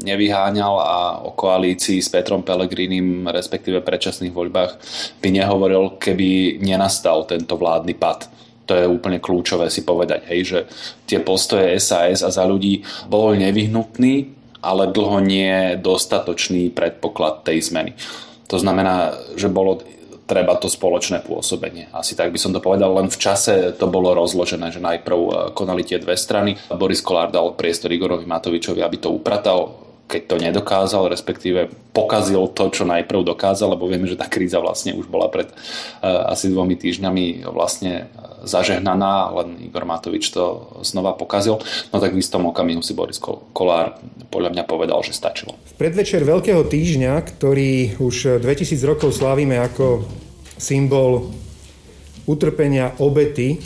nevyháňal 0.00 0.74
a 0.80 0.96
o 1.28 1.36
koalícii 1.36 2.00
s 2.00 2.08
Petrom 2.08 2.40
Pelegrinim, 2.40 3.28
respektíve 3.28 3.84
predčasných 3.84 4.32
voľbách 4.32 4.72
by 5.20 5.28
nehovoril, 5.28 6.00
keby 6.00 6.56
nenastal 6.64 7.28
tento 7.28 7.60
vládny 7.60 7.92
pad 8.00 8.32
to 8.66 8.74
je 8.74 8.82
úplne 8.82 9.22
kľúčové 9.22 9.70
si 9.70 9.86
povedať, 9.86 10.26
hej, 10.26 10.40
že 10.42 10.58
tie 11.06 11.22
postoje 11.22 11.70
SAS 11.78 12.26
a 12.26 12.34
za 12.34 12.42
ľudí 12.42 12.82
bol 13.06 13.38
nevyhnutný, 13.38 14.36
ale 14.60 14.90
dlho 14.90 15.18
nie 15.20 15.76
dostatočný 15.80 16.72
predpoklad 16.72 17.44
tej 17.44 17.62
zmeny. 17.62 17.92
To 18.46 18.56
znamená, 18.62 19.16
že 19.34 19.50
bolo 19.50 19.82
treba 20.26 20.58
to 20.58 20.66
spoločné 20.66 21.22
pôsobenie. 21.22 21.86
Asi 21.94 22.18
tak 22.18 22.34
by 22.34 22.38
som 22.38 22.50
to 22.50 22.58
povedal, 22.58 22.90
len 22.98 23.06
v 23.06 23.18
čase 23.18 23.72
to 23.78 23.86
bolo 23.86 24.10
rozložené, 24.12 24.74
že 24.74 24.82
najprv 24.82 25.18
e, 25.22 25.30
konali 25.54 25.86
tie 25.86 26.02
dve 26.02 26.18
strany. 26.18 26.58
Boris 26.74 26.98
Kolár 26.98 27.30
dal 27.30 27.54
priestor 27.54 27.94
Igorovi 27.94 28.26
Matovičovi, 28.26 28.82
aby 28.82 28.96
to 28.98 29.14
upratal 29.14 29.86
keď 30.06 30.22
to 30.30 30.36
nedokázal, 30.38 31.10
respektíve 31.10 31.66
pokazil 31.90 32.46
to, 32.54 32.70
čo 32.70 32.86
najprv 32.86 33.26
dokázal, 33.26 33.74
lebo 33.74 33.90
vieme, 33.90 34.06
že 34.06 34.14
tá 34.14 34.30
kríza 34.30 34.62
vlastne 34.62 34.94
už 34.94 35.10
bola 35.10 35.26
pred 35.26 35.50
uh, 35.50 36.30
asi 36.30 36.46
dvomi 36.46 36.78
týždňami 36.78 37.42
vlastne 37.50 38.06
zažehnaná, 38.46 39.34
len 39.42 39.58
Igor 39.66 39.84
Matovič 39.84 40.30
to 40.30 40.70
znova 40.86 41.18
pokazil, 41.18 41.58
no 41.90 41.96
tak 41.98 42.14
v 42.14 42.22
istom 42.22 42.46
okamihu 42.46 42.80
si 42.80 42.94
Boris 42.94 43.18
Kolár 43.20 43.98
podľa 44.30 44.54
mňa 44.54 44.64
povedal, 44.64 45.02
že 45.02 45.12
stačilo. 45.12 45.58
V 45.66 45.74
predvečer 45.76 46.22
Veľkého 46.22 46.62
týždňa, 46.62 47.12
ktorý 47.26 47.98
už 47.98 48.40
2000 48.40 48.78
rokov 48.86 49.12
slávime 49.12 49.58
ako 49.58 50.06
symbol 50.56 51.34
utrpenia 52.26 52.94
obety, 53.02 53.60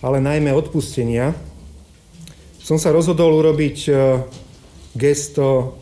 ale 0.00 0.22
najmä 0.22 0.52
odpustenia, 0.52 1.34
som 2.60 2.76
sa 2.76 2.92
rozhodol 2.92 3.32
urobiť 3.40 3.78
e, 3.88 3.92
gesto 4.92 5.78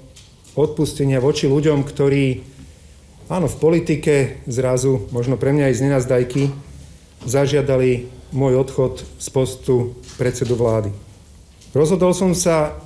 odpustenia 0.55 1.19
voči 1.19 1.51
ľuďom, 1.51 1.83
ktorí, 1.83 2.41
áno, 3.27 3.51
v 3.51 3.57
politike 3.59 4.41
zrazu, 4.47 5.11
možno 5.11 5.35
pre 5.37 5.51
mňa 5.51 5.69
aj 5.69 5.75
z 5.75 5.83
nenazdajky, 5.83 6.43
zažiadali 7.25 8.11
môj 8.35 8.61
odchod 8.61 9.07
z 9.17 9.29
postu 9.33 9.97
predsedu 10.21 10.59
vlády. 10.59 10.91
Rozhodol 11.73 12.13
som 12.13 12.37
sa 12.37 12.77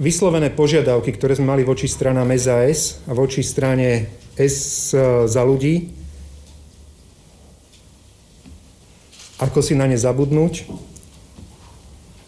vyslovené 0.00 0.48
požiadavky, 0.52 1.12
ktoré 1.12 1.36
sme 1.36 1.52
mali 1.52 1.62
voči 1.62 1.84
stranám 1.88 2.32
SAS 2.38 3.02
a 3.04 3.12
voči 3.12 3.44
strane 3.44 4.08
S 4.38 4.90
za 5.26 5.42
ľudí, 5.44 5.92
ako 9.40 9.60
si 9.60 9.76
na 9.76 9.88
ne 9.88 9.96
zabudnúť 9.96 10.68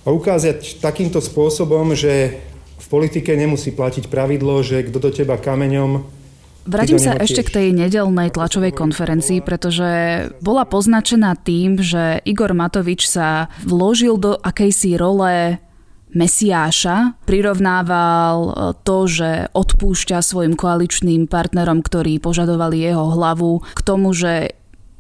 a 0.05 0.09
ukázať 0.11 0.81
takýmto 0.81 1.21
spôsobom, 1.21 1.97
že 1.97 2.41
v 2.77 2.87
politike 2.91 3.33
nemusí 3.33 3.71
platiť 3.73 4.11
pravidlo, 4.11 4.61
že 4.61 4.85
kto 4.85 4.99
do 4.99 5.11
teba 5.15 5.39
kameňom, 5.39 6.22
Vrátim 6.63 6.99
sa 7.03 7.19
ešte 7.19 7.43
k 7.43 7.55
tej 7.59 7.67
nedelnej 7.75 8.31
tlačovej 8.31 8.71
konferencii, 8.75 9.43
pretože 9.43 9.91
bola 10.39 10.63
poznačená 10.63 11.35
tým, 11.35 11.83
že 11.83 12.23
Igor 12.23 12.55
Matovič 12.55 13.11
sa 13.11 13.51
vložil 13.67 14.15
do 14.15 14.39
akejsi 14.39 14.95
role 14.95 15.59
Mesiáša, 16.13 17.25
prirovnával 17.25 18.37
e, 18.45 18.53
to, 18.85 19.09
že 19.09 19.49
odpúšťa 19.57 20.21
svojim 20.21 20.61
koaličným 20.61 21.25
partnerom, 21.25 21.81
ktorí 21.81 22.21
požadovali 22.21 22.85
jeho 22.85 23.17
hlavu, 23.17 23.65
k 23.73 23.81
tomu, 23.81 24.13
že 24.13 24.53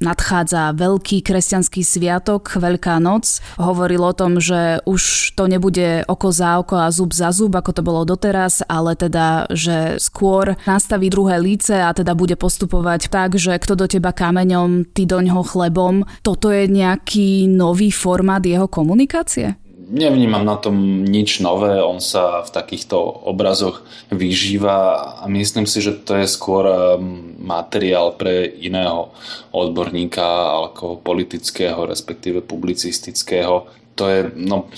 nadchádza 0.03 0.75
veľký 0.75 1.23
kresťanský 1.23 1.81
sviatok, 1.87 2.59
Veľká 2.59 2.99
noc. 2.99 3.39
Hovoril 3.57 4.03
o 4.03 4.13
tom, 4.13 4.43
že 4.43 4.83
už 4.85 5.33
to 5.39 5.47
nebude 5.47 6.05
oko 6.11 6.29
za 6.35 6.59
oko 6.59 6.77
a 6.83 6.91
zub 6.91 7.15
za 7.15 7.31
zub, 7.31 7.55
ako 7.55 7.71
to 7.71 7.83
bolo 7.87 8.03
doteraz, 8.03 8.67
ale 8.67 8.99
teda, 8.99 9.47
že 9.55 9.97
skôr 10.03 10.59
nastaví 10.67 11.09
druhé 11.09 11.39
líce 11.39 11.79
a 11.79 11.95
teda 11.95 12.13
bude 12.19 12.35
postupovať 12.35 13.09
tak, 13.09 13.39
že 13.39 13.57
kto 13.57 13.79
do 13.79 13.87
teba 13.87 14.11
kameňom, 14.11 14.91
ty 14.91 15.07
do 15.07 15.23
ňoho 15.23 15.47
chlebom. 15.47 16.03
Toto 16.27 16.51
je 16.51 16.67
nejaký 16.67 17.47
nový 17.47 17.95
formát 17.95 18.43
jeho 18.43 18.67
komunikácie? 18.67 19.62
Nevnímam 19.93 20.41
na 20.41 20.57
tom 20.57 21.05
nič 21.05 21.45
nové, 21.45 21.77
on 21.85 22.01
sa 22.01 22.41
v 22.41 22.51
takýchto 22.51 22.97
obrazoch 23.29 23.85
vyžíva 24.09 24.97
a 25.21 25.29
myslím 25.29 25.69
si, 25.69 25.85
že 25.85 25.93
to 26.01 26.17
je 26.17 26.27
skôr 26.27 26.65
um, 26.65 27.37
materiál 27.37 28.17
pre 28.17 28.49
iného 28.49 29.13
odborníka 29.53 30.25
ako 30.73 31.05
politického, 31.05 31.85
respektíve 31.85 32.41
publicistického. 32.41 33.69
To 34.01 34.05
je, 34.09 34.33
no, 34.33 34.73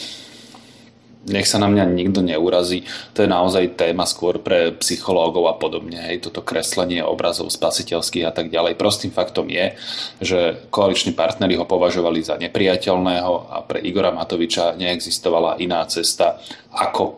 nech 1.25 1.49
sa 1.49 1.57
na 1.57 1.73
mňa 1.73 1.88
nikto 1.88 2.21
neurazí. 2.21 2.85
To 3.16 3.25
je 3.25 3.28
naozaj 3.28 3.81
téma 3.81 4.04
skôr 4.04 4.40
pre 4.45 4.76
psychológov 4.81 5.49
a 5.49 5.54
podobne. 5.57 5.97
Hej, 5.97 6.28
toto 6.28 6.45
kreslenie 6.45 7.00
obrazov 7.00 7.49
spasiteľských 7.49 8.28
a 8.28 8.33
tak 8.33 8.52
ďalej. 8.52 8.76
Prostým 8.76 9.12
faktom 9.12 9.49
je, 9.49 9.76
že 10.21 10.69
koaliční 10.69 11.16
partnery 11.16 11.57
ho 11.57 11.64
považovali 11.64 12.21
za 12.21 12.37
nepriateľného 12.37 13.33
a 13.49 13.64
pre 13.64 13.81
Igora 13.81 14.12
Matoviča 14.12 14.76
neexistovala 14.76 15.57
iná 15.64 15.81
cesta, 15.88 16.37
ako 16.76 17.16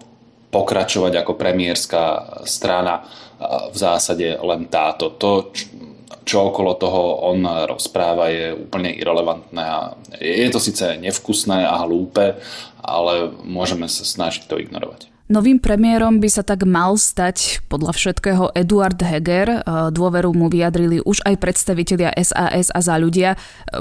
pokračovať 0.54 1.12
ako 1.26 1.32
premiérska 1.34 2.02
strana 2.46 3.02
v 3.68 3.76
zásade 3.76 4.38
len 4.40 4.70
táto. 4.70 5.12
To, 5.20 5.52
čo 6.26 6.50
okolo 6.50 6.74
toho 6.78 7.30
on 7.30 7.42
rozpráva, 7.66 8.30
je 8.30 8.54
úplne 8.54 8.94
irrelevantné 8.94 9.62
a 9.62 9.94
je 10.18 10.50
to 10.50 10.58
síce 10.62 10.82
nevkusné 11.02 11.66
a 11.66 11.82
hlúpe, 11.86 12.38
ale 12.82 13.34
môžeme 13.42 13.90
sa 13.90 14.06
snažiť 14.06 14.46
to 14.46 14.58
ignorovať. 14.58 15.10
Novým 15.26 15.58
premiérom 15.58 16.22
by 16.22 16.30
sa 16.30 16.46
tak 16.46 16.62
mal 16.62 16.94
stať 16.94 17.58
podľa 17.66 17.98
všetkého 17.98 18.54
Eduard 18.54 19.02
Heger. 19.02 19.66
Dôveru 19.90 20.30
mu 20.30 20.46
vyjadrili 20.46 21.02
už 21.02 21.26
aj 21.26 21.42
predstavitelia 21.42 22.14
SAS 22.14 22.70
a 22.70 22.78
za 22.78 22.94
ľudia. 22.94 23.34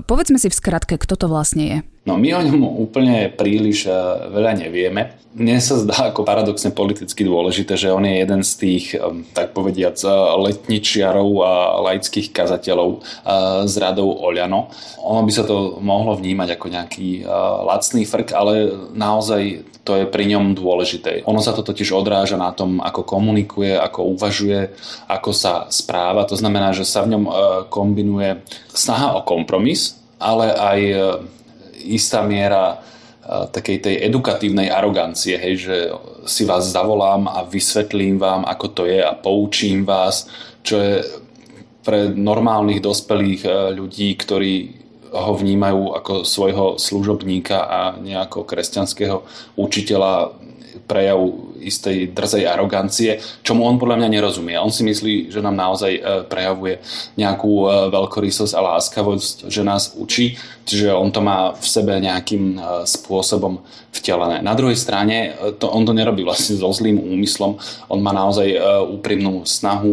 Povedzme 0.10 0.42
si 0.42 0.50
v 0.50 0.58
skratke, 0.58 0.98
kto 0.98 1.14
to 1.14 1.30
vlastne 1.30 1.64
je. 1.70 1.78
No 2.06 2.22
my 2.22 2.30
o 2.38 2.42
ňom 2.46 2.62
úplne 2.86 3.34
príliš 3.34 3.90
veľa 4.30 4.62
nevieme 4.62 5.26
mne 5.36 5.60
sa 5.60 5.76
zdá 5.76 6.16
ako 6.16 6.24
paradoxne 6.24 6.72
politicky 6.72 7.28
dôležité, 7.28 7.76
že 7.76 7.92
on 7.92 8.08
je 8.08 8.24
jeden 8.24 8.42
z 8.42 8.52
tých, 8.56 8.86
um, 8.96 9.28
tak 9.36 9.52
povediac, 9.52 10.00
uh, 10.08 10.40
letničiarov 10.40 11.30
a 11.44 11.52
laických 11.92 12.32
kazateľov 12.32 13.04
z 13.68 13.76
radou 13.76 14.08
Oľano. 14.16 14.72
Ono 15.04 15.22
by 15.28 15.32
sa 15.36 15.44
to 15.44 15.78
mohlo 15.84 16.16
vnímať 16.16 16.56
ako 16.56 16.66
nejaký 16.72 17.28
lacný 17.68 18.08
frk, 18.08 18.32
ale 18.32 18.72
naozaj 18.96 19.68
to 19.84 20.00
je 20.00 20.06
pri 20.08 20.26
ňom 20.32 20.56
dôležité. 20.56 21.22
Ono 21.28 21.44
sa 21.44 21.52
to 21.52 21.62
totiž 21.62 21.92
odráža 21.92 22.40
na 22.40 22.56
tom, 22.56 22.80
ako 22.80 23.04
komunikuje, 23.06 23.76
ako 23.76 24.16
uvažuje, 24.16 24.72
ako 25.06 25.30
sa 25.36 25.68
správa. 25.70 26.26
To 26.26 26.38
znamená, 26.40 26.72
že 26.72 26.88
sa 26.88 27.04
v 27.04 27.18
ňom 27.18 27.24
kombinuje 27.70 28.42
snaha 28.72 29.20
o 29.20 29.22
kompromis, 29.22 30.00
ale 30.18 30.56
aj 30.56 30.80
istá 31.94 32.26
miera 32.26 32.82
takej 33.26 33.78
tej 33.82 33.96
edukatívnej 34.06 34.70
arogancie, 34.70 35.34
hej, 35.42 35.56
že 35.58 35.78
si 36.30 36.46
vás 36.46 36.70
zavolám 36.70 37.26
a 37.26 37.42
vysvetlím 37.42 38.22
vám, 38.22 38.46
ako 38.46 38.68
to 38.70 38.84
je 38.86 39.02
a 39.02 39.18
poučím 39.18 39.82
vás, 39.82 40.30
čo 40.62 40.78
je 40.78 40.94
pre 41.82 42.14
normálnych 42.14 42.82
dospelých 42.86 43.74
ľudí, 43.74 44.14
ktorí 44.18 44.54
ho 45.10 45.34
vnímajú 45.34 45.96
ako 45.96 46.14
svojho 46.22 46.66
služobníka 46.78 47.66
a 47.66 47.80
nejako 47.98 48.46
kresťanského 48.46 49.26
učiteľa 49.58 50.36
prejav 50.86 51.18
istej 51.66 52.14
drzej 52.14 52.46
arogancie, 52.46 53.18
čomu 53.42 53.66
on 53.66 53.82
podľa 53.82 54.06
mňa 54.06 54.10
nerozumie. 54.14 54.56
On 54.62 54.70
si 54.70 54.86
myslí, 54.86 55.34
že 55.34 55.42
nám 55.42 55.58
naozaj 55.58 55.92
e, 55.98 56.02
prejavuje 56.30 56.80
nejakú 57.18 57.52
e, 57.66 57.68
veľkorysosť 57.90 58.54
a 58.54 58.78
láskavosť, 58.78 59.50
že 59.50 59.62
nás 59.66 59.98
učí, 59.98 60.38
čiže 60.64 60.94
on 60.94 61.10
to 61.10 61.26
má 61.26 61.58
v 61.58 61.66
sebe 61.66 61.98
nejakým 61.98 62.56
e, 62.56 62.60
spôsobom 62.86 63.66
vtelené. 63.96 64.44
Na 64.44 64.54
druhej 64.54 64.76
strane 64.76 65.34
to, 65.56 65.72
on 65.72 65.88
to 65.88 65.96
nerobí 65.96 66.28
vlastne 66.28 66.60
so 66.60 66.68
zlým 66.76 67.00
úmyslom, 67.00 67.56
on 67.88 68.00
má 68.04 68.12
naozaj 68.12 68.60
úprimnú 68.92 69.48
snahu 69.48 69.92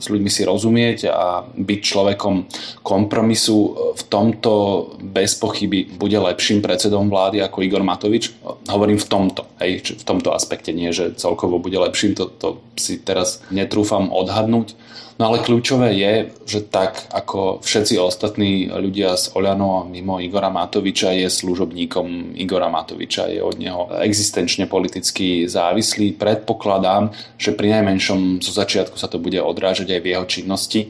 s 0.00 0.08
ľuďmi 0.08 0.30
si 0.32 0.48
rozumieť 0.48 1.12
a 1.12 1.44
byť 1.44 1.80
človekom 1.84 2.48
kompromisu. 2.80 3.56
V 4.00 4.02
tomto 4.08 4.52
bez 4.96 5.36
pochyby 5.36 5.92
bude 5.92 6.16
lepším 6.16 6.64
predsedom 6.64 7.12
vlády 7.12 7.44
ako 7.44 7.60
Igor 7.60 7.84
Matovič. 7.84 8.32
Hovorím 8.64 8.96
v 8.96 9.06
tomto, 9.12 9.44
hej, 9.60 9.92
v 9.92 10.04
tomto 10.08 10.32
aspekte, 10.32 10.72
nie 10.72 10.88
že 10.88 11.03
celkovo 11.12 11.60
bude 11.60 11.76
lepším, 11.76 12.16
to, 12.16 12.32
to 12.32 12.48
si 12.80 12.96
teraz 13.02 13.44
netrúfam 13.52 14.08
odhadnúť. 14.08 14.72
No 15.14 15.30
ale 15.30 15.46
kľúčové 15.46 15.94
je, 15.94 16.12
že 16.42 16.66
tak 16.66 17.06
ako 17.14 17.62
všetci 17.62 17.94
ostatní 18.02 18.66
ľudia 18.66 19.14
z 19.14 19.30
Oľano 19.38 19.86
mimo 19.86 20.18
Igora 20.18 20.50
Matoviča 20.50 21.14
je 21.14 21.30
služobníkom 21.30 22.34
Igora 22.34 22.66
Matoviča, 22.66 23.30
je 23.30 23.38
od 23.38 23.54
neho 23.54 23.94
existenčne 24.02 24.66
politicky 24.66 25.46
závislý. 25.46 26.18
Predpokladám, 26.18 27.14
že 27.38 27.54
pri 27.54 27.78
najmenšom 27.78 28.42
zo 28.42 28.50
začiatku 28.50 28.98
sa 28.98 29.06
to 29.06 29.22
bude 29.22 29.38
odrážať 29.38 29.94
aj 29.94 30.00
v 30.02 30.10
jeho 30.10 30.26
činnosti. 30.26 30.80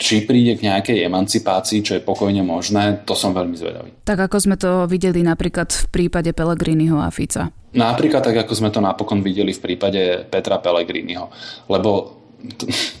Či 0.00 0.24
príde 0.24 0.56
k 0.56 0.64
nejakej 0.64 1.04
emancipácii, 1.04 1.84
čo 1.84 1.92
je 1.96 2.04
pokojne 2.04 2.40
možné, 2.40 3.04
to 3.04 3.12
som 3.12 3.36
veľmi 3.36 3.52
zvedavý. 3.52 3.92
Tak 4.04 4.28
ako 4.28 4.36
sme 4.40 4.56
to 4.56 4.88
videli 4.88 5.20
napríklad 5.20 5.68
v 5.68 5.84
prípade 5.92 6.32
Pelegriniho 6.32 6.96
a 6.96 7.12
Fica. 7.12 7.52
Napríklad 7.76 8.24
tak, 8.24 8.36
ako 8.44 8.52
sme 8.56 8.72
to 8.72 8.80
napokon 8.80 9.20
videli 9.20 9.52
v 9.52 9.60
prípade 9.60 10.24
Petra 10.32 10.56
Pelegriniho. 10.56 11.28
Lebo 11.68 12.19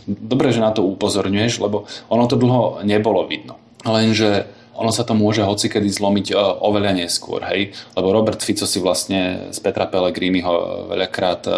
dobre, 0.06 0.52
že 0.52 0.60
na 0.60 0.70
to 0.70 0.84
upozorňuješ, 0.84 1.60
lebo 1.60 1.88
ono 2.12 2.24
to 2.28 2.36
dlho 2.36 2.84
nebolo 2.84 3.24
vidno. 3.26 3.56
Lenže 3.84 4.46
ono 4.80 4.88
sa 4.88 5.04
to 5.04 5.12
môže 5.12 5.44
hocikedy 5.44 5.92
zlomiť 5.92 6.32
e, 6.32 6.34
oveľa 6.40 7.04
neskôr, 7.04 7.44
hej? 7.52 7.76
Lebo 7.92 8.16
Robert 8.16 8.40
Fico 8.40 8.64
si 8.64 8.80
vlastne 8.80 9.52
z 9.52 9.58
Petra 9.60 9.84
Pellegriniho 9.84 10.88
veľakrát, 10.88 11.42
e, 11.44 11.52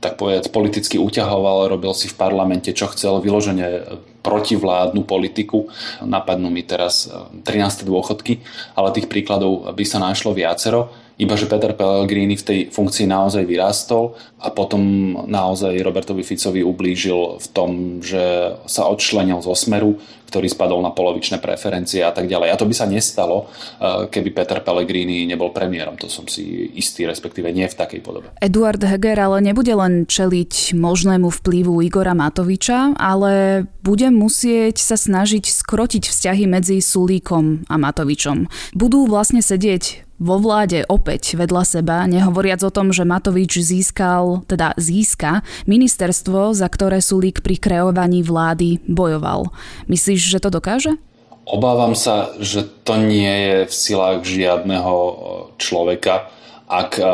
tak 0.00 0.16
povedať, 0.16 0.48
politicky 0.48 0.96
uťahoval, 0.96 1.68
robil 1.68 1.92
si 1.92 2.08
v 2.08 2.16
parlamente, 2.16 2.72
čo 2.72 2.88
chcel, 2.88 3.20
vyložene 3.20 4.00
protivládnu 4.24 5.04
politiku. 5.04 5.68
Napadnú 6.00 6.48
mi 6.48 6.64
teraz 6.64 7.12
13. 7.12 7.44
E, 7.44 7.84
dôchodky, 7.84 8.40
ale 8.72 8.96
tých 8.96 9.12
príkladov 9.12 9.68
by 9.76 9.84
sa 9.84 10.00
našlo 10.00 10.32
viacero. 10.32 10.88
Iba 11.22 11.38
že 11.38 11.46
Peter 11.46 11.70
Pellegrini 11.70 12.34
v 12.34 12.42
tej 12.42 12.58
funkcii 12.74 13.06
naozaj 13.06 13.46
vyrástol 13.46 14.18
a 14.42 14.50
potom 14.50 14.82
naozaj 15.30 15.78
Robertovi 15.78 16.26
Ficovi 16.26 16.66
ublížil 16.66 17.38
v 17.38 17.46
tom, 17.54 17.70
že 18.02 18.58
sa 18.66 18.90
odčlenil 18.90 19.38
zo 19.38 19.54
smeru, 19.54 20.02
ktorý 20.32 20.48
spadol 20.48 20.80
na 20.80 20.90
polovičné 20.90 21.44
preferencie 21.44 22.00
a 22.00 22.08
tak 22.08 22.24
ďalej. 22.24 22.48
A 22.50 22.56
to 22.56 22.64
by 22.64 22.72
sa 22.72 22.88
nestalo, 22.88 23.46
eh, 23.46 24.08
keby 24.08 24.32
Peter 24.32 24.64
Pellegrini 24.64 25.28
nebol 25.28 25.52
premiérom. 25.52 25.94
To 26.00 26.08
som 26.08 26.24
si 26.24 26.72
istý, 26.72 27.04
respektíve 27.04 27.52
nie 27.52 27.68
v 27.68 27.76
takej 27.76 28.00
podobe. 28.00 28.32
Eduard 28.40 28.80
Heger 28.80 29.20
ale 29.20 29.44
nebude 29.44 29.76
len 29.76 30.08
čeliť 30.08 30.74
možnému 30.74 31.28
vplyvu 31.28 31.84
Igora 31.84 32.16
Matoviča, 32.16 32.96
ale 32.96 33.62
bude 33.84 34.08
musieť 34.08 34.80
sa 34.80 34.96
snažiť 34.96 35.44
skrotiť 35.46 36.08
vzťahy 36.08 36.48
medzi 36.48 36.80
Sulíkom 36.80 37.68
a 37.68 37.76
Matovičom. 37.76 38.48
Budú 38.72 39.04
vlastne 39.04 39.44
sedieť 39.44 40.08
vo 40.22 40.38
vláde 40.38 40.86
opäť 40.86 41.34
vedľa 41.34 41.62
seba, 41.66 42.06
nehovoriac 42.06 42.62
o 42.62 42.70
tom, 42.70 42.94
že 42.94 43.02
Matovič 43.02 43.58
získal, 43.58 44.46
teda 44.46 44.70
získa 44.78 45.42
ministerstvo, 45.66 46.54
za 46.54 46.70
ktoré 46.70 47.02
Sulík 47.02 47.42
pri 47.42 47.58
kreovaní 47.58 48.22
vlády 48.22 48.78
bojoval. 48.86 49.50
Myslíš, 49.90 50.30
že 50.30 50.38
to 50.38 50.54
dokáže? 50.54 50.94
Obávam 51.42 51.98
sa, 51.98 52.30
že 52.38 52.62
to 52.86 52.94
nie 53.02 53.26
je 53.26 53.56
v 53.66 53.74
silách 53.74 54.22
žiadneho 54.22 54.94
e, 54.94 55.14
človeka, 55.58 56.30
ak 56.70 57.02
e, 57.02 57.04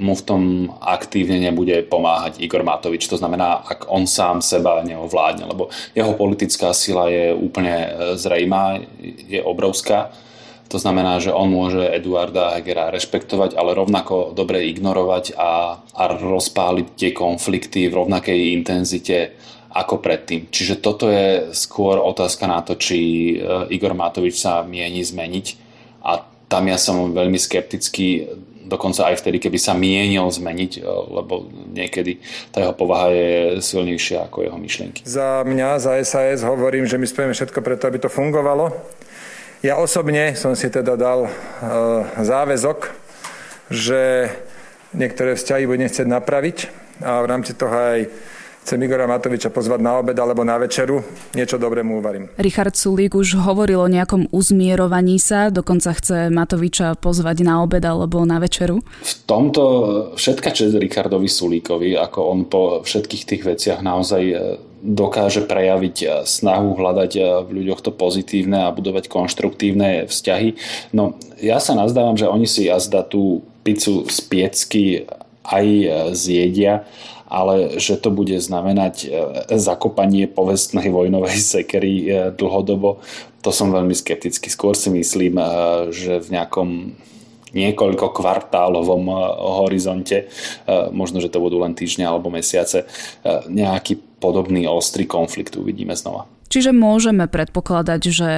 mu 0.00 0.16
v 0.16 0.24
tom 0.24 0.42
aktívne 0.80 1.36
nebude 1.36 1.84
pomáhať 1.84 2.40
Igor 2.40 2.64
Matovič. 2.64 3.04
To 3.12 3.20
znamená, 3.20 3.60
ak 3.60 3.92
on 3.92 4.08
sám 4.08 4.40
seba 4.40 4.80
neovládne, 4.80 5.44
lebo 5.44 5.68
jeho 5.92 6.16
politická 6.16 6.72
sila 6.72 7.12
je 7.12 7.36
úplne 7.36 7.76
e, 7.76 7.88
zrejmá, 8.16 8.80
je 9.28 9.44
obrovská 9.44 10.16
to 10.68 10.80
znamená, 10.80 11.20
že 11.20 11.30
on 11.30 11.52
môže 11.52 11.80
Eduarda 11.84 12.56
Hegera 12.56 12.90
rešpektovať, 12.90 13.54
ale 13.54 13.76
rovnako 13.76 14.32
dobre 14.32 14.64
ignorovať 14.72 15.36
a, 15.36 15.78
a 15.80 16.02
rozpáliť 16.10 16.86
tie 16.96 17.10
konflikty 17.12 17.86
v 17.86 17.96
rovnakej 18.00 18.56
intenzite 18.56 19.36
ako 19.74 19.98
predtým. 19.98 20.46
Čiže 20.48 20.78
toto 20.78 21.10
je 21.10 21.50
skôr 21.50 21.98
otázka 21.98 22.46
na 22.46 22.62
to, 22.62 22.78
či 22.78 22.98
e, 23.34 23.34
Igor 23.74 23.92
Matovič 23.92 24.38
sa 24.38 24.62
mieni 24.62 25.02
zmeniť 25.02 25.46
a 26.06 26.22
tam 26.46 26.70
ja 26.70 26.78
som 26.78 27.10
veľmi 27.10 27.34
skeptický, 27.34 28.30
dokonca 28.70 29.10
aj 29.10 29.18
vtedy, 29.18 29.42
keby 29.42 29.58
sa 29.58 29.74
mienil 29.74 30.30
zmeniť, 30.30 30.78
e, 30.78 30.80
lebo 30.86 31.50
niekedy 31.74 32.22
tá 32.54 32.62
jeho 32.62 32.74
povaha 32.74 33.10
je 33.10 33.58
silnejšia 33.66 34.30
ako 34.30 34.46
jeho 34.46 34.58
myšlienky. 34.62 35.02
Za 35.02 35.42
mňa, 35.42 35.82
za 35.82 35.98
SAS 36.06 36.46
hovorím, 36.46 36.86
že 36.86 36.94
my 36.94 37.06
spravíme 37.10 37.34
všetko 37.34 37.58
preto, 37.58 37.90
aby 37.90 37.98
to 37.98 38.06
fungovalo 38.06 38.70
ja 39.64 39.80
osobne 39.80 40.36
som 40.36 40.52
si 40.52 40.68
teda 40.68 40.92
dal 40.92 41.24
e, 41.24 41.30
záväzok, 42.20 42.92
že 43.72 44.28
niektoré 44.92 45.40
vzťahy 45.40 45.64
budem 45.64 45.88
chcieť 45.88 46.04
napraviť 46.04 46.58
a 47.00 47.24
v 47.24 47.26
rámci 47.32 47.56
toho 47.56 47.72
aj 47.72 48.12
chcem 48.60 48.80
Igora 48.84 49.08
Matoviča 49.08 49.48
pozvať 49.48 49.80
na 49.80 50.04
obed 50.04 50.16
alebo 50.20 50.44
na 50.44 50.60
večeru, 50.60 51.00
niečo 51.32 51.56
dobré 51.56 51.80
mu 51.80 52.04
uvarím. 52.04 52.28
Richard 52.36 52.76
Sulík 52.76 53.16
už 53.16 53.40
hovoril 53.40 53.80
o 53.80 53.88
nejakom 53.88 54.28
uzmierovaní 54.36 55.16
sa, 55.16 55.48
dokonca 55.48 55.96
chce 55.96 56.28
Matoviča 56.28 57.00
pozvať 57.00 57.40
na 57.40 57.64
obed 57.64 57.84
alebo 57.84 58.20
na 58.28 58.36
večeru. 58.36 58.84
V 58.84 59.14
tomto 59.24 59.64
všetka 60.20 60.52
čest 60.52 60.76
Richardovi 60.76 61.28
Sulíkovi, 61.28 61.96
ako 61.96 62.20
on 62.20 62.40
po 62.52 62.84
všetkých 62.84 63.24
tých 63.24 63.42
veciach 63.48 63.80
naozaj 63.80 64.22
e, 64.28 64.36
dokáže 64.84 65.40
prejaviť 65.48 65.96
eh, 66.04 66.08
snahu 66.28 66.76
hľadať 66.76 67.12
eh, 67.16 67.24
v 67.48 67.50
ľuďoch 67.64 67.80
to 67.80 67.90
pozitívne 67.90 68.68
a 68.68 68.74
budovať 68.76 69.08
konštruktívne 69.08 70.04
vzťahy. 70.04 70.60
No 70.92 71.16
ja 71.40 71.56
sa 71.58 71.72
nazdávam, 71.72 72.20
že 72.20 72.28
oni 72.28 72.44
si 72.44 72.68
jazda 72.68 73.00
tú 73.00 73.40
pizzu 73.64 74.04
z 74.12 74.18
piecky 74.28 74.84
aj 75.48 75.64
eh, 75.64 75.88
zjedia, 76.12 76.84
ale 77.24 77.80
že 77.80 77.98
to 77.98 78.14
bude 78.14 78.36
znamenať 78.38 79.10
zakopanie 79.58 80.28
povestnej 80.30 80.92
vojnovej 80.92 81.34
sekery 81.34 81.94
dlhodobo, 82.36 83.02
to 83.42 83.50
som 83.50 83.74
veľmi 83.74 83.90
skeptický. 83.90 84.46
Skôr 84.52 84.78
si 84.78 84.92
myslím, 84.94 85.40
že 85.90 86.22
v 86.22 86.28
nejakom 86.30 86.94
niekoľko 87.50 88.06
kvartálovom 88.14 89.10
horizonte, 89.66 90.30
možno, 90.94 91.18
že 91.18 91.32
to 91.32 91.42
budú 91.42 91.58
len 91.58 91.74
týždne 91.74 92.06
alebo 92.06 92.30
mesiace, 92.30 92.86
nejaký 93.50 93.98
podobný 94.24 94.64
ostrý 94.64 95.04
konflikt 95.04 95.60
uvidíme 95.60 95.92
znova. 95.92 96.24
Čiže 96.48 96.72
môžeme 96.72 97.28
predpokladať, 97.28 98.00
že 98.08 98.30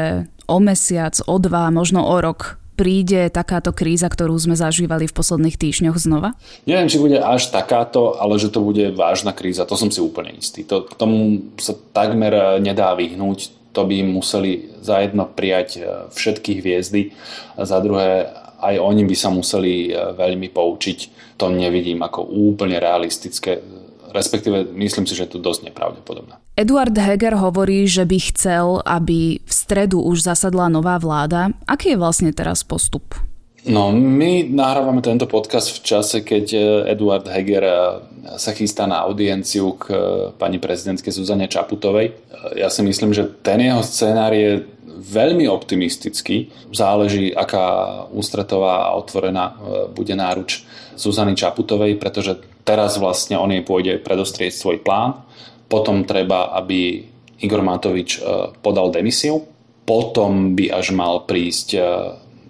o 0.51 0.59
mesiac, 0.59 1.15
o 1.31 1.39
dva, 1.39 1.71
možno 1.71 2.03
o 2.03 2.19
rok 2.19 2.59
príde 2.77 3.33
takáto 3.33 3.73
kríza, 3.73 4.07
ktorú 4.07 4.37
sme 4.37 4.53
zažívali 4.53 5.09
v 5.09 5.17
posledných 5.17 5.57
týždňoch 5.57 5.97
znova? 5.97 6.37
Neviem, 6.69 6.93
či 6.93 7.01
bude 7.01 7.17
až 7.17 7.49
takáto, 7.49 8.21
ale 8.21 8.37
že 8.37 8.53
to 8.53 8.61
bude 8.61 8.93
vážna 8.93 9.33
kríza, 9.33 9.65
to 9.65 9.81
som 9.81 9.89
si 9.89 10.05
úplne 10.05 10.37
istý. 10.37 10.63
To, 10.69 10.85
k 10.85 10.93
tomu 10.93 11.49
sa 11.57 11.73
takmer 11.73 12.61
nedá 12.61 12.93
vyhnúť, 12.93 13.73
to 13.73 13.81
by 13.89 14.05
museli 14.05 14.73
za 14.81 15.05
jedno 15.05 15.29
prijať 15.29 15.69
e, 15.77 15.81
všetky 16.09 16.65
hviezdy, 16.65 17.13
a 17.57 17.69
za 17.69 17.81
druhé 17.85 18.29
aj 18.57 18.81
oni 18.81 19.05
by 19.05 19.17
sa 19.17 19.29
museli 19.29 19.93
e, 19.93 20.17
veľmi 20.17 20.49
poučiť. 20.49 20.99
To 21.37 21.53
nevidím 21.53 22.01
ako 22.01 22.25
úplne 22.25 22.81
realistické 22.81 23.61
respektíve 24.13 24.71
myslím 24.75 25.07
si, 25.07 25.15
že 25.15 25.27
je 25.27 25.39
to 25.39 25.41
dosť 25.43 25.71
nepravdepodobné. 25.73 26.39
Eduard 26.57 26.95
Heger 26.95 27.37
hovorí, 27.37 27.85
že 27.87 28.09
by 28.09 28.19
chcel, 28.33 28.81
aby 28.85 29.41
v 29.43 29.53
stredu 29.53 30.03
už 30.03 30.25
zasadla 30.25 30.71
nová 30.73 30.97
vláda. 30.97 31.53
Aký 31.69 31.95
je 31.95 32.01
vlastne 32.01 32.31
teraz 32.33 32.65
postup? 32.65 33.17
No, 33.67 33.91
my 33.91 34.47
nahrávame 34.47 35.03
tento 35.03 35.27
podcast 35.27 35.75
v 35.75 35.83
čase, 35.83 36.23
keď 36.23 36.47
e, 36.55 36.59
Eduard 36.95 37.27
Heger 37.27 37.67
e, 37.67 37.75
sa 38.39 38.55
chystá 38.55 38.87
na 38.87 39.03
audienciu 39.03 39.75
k 39.75 39.85
e, 39.91 39.97
pani 40.39 40.63
prezidentke 40.63 41.11
Zuzane 41.11 41.51
Čaputovej. 41.51 42.15
Ja 42.55 42.71
si 42.71 42.87
myslím, 42.87 43.11
že 43.11 43.27
ten 43.43 43.59
jeho 43.59 43.83
scenár 43.83 44.31
je 44.31 44.63
veľmi 44.87 45.51
optimistický. 45.51 46.55
Záleží, 46.71 47.35
aká 47.35 48.07
ústretová 48.15 48.87
a 48.87 48.95
otvorená 48.95 49.59
bude 49.91 50.15
náruč 50.15 50.63
Zuzany 50.95 51.35
Čaputovej, 51.35 51.99
pretože 51.99 52.39
teraz 52.67 52.99
vlastne 52.99 53.39
on 53.39 53.55
jej 53.55 53.63
pôjde 53.63 54.03
predostrieť 54.03 54.53
svoj 54.59 54.83
plán. 54.83 55.23
Potom 55.71 56.03
treba, 56.03 56.51
aby 56.59 57.07
Igor 57.39 57.63
Matovič 57.63 58.19
podal 58.61 58.91
demisiu, 58.91 59.47
potom 59.87 60.59
by 60.59 60.75
až 60.75 60.91
mal 60.91 61.23
prísť 61.27 61.79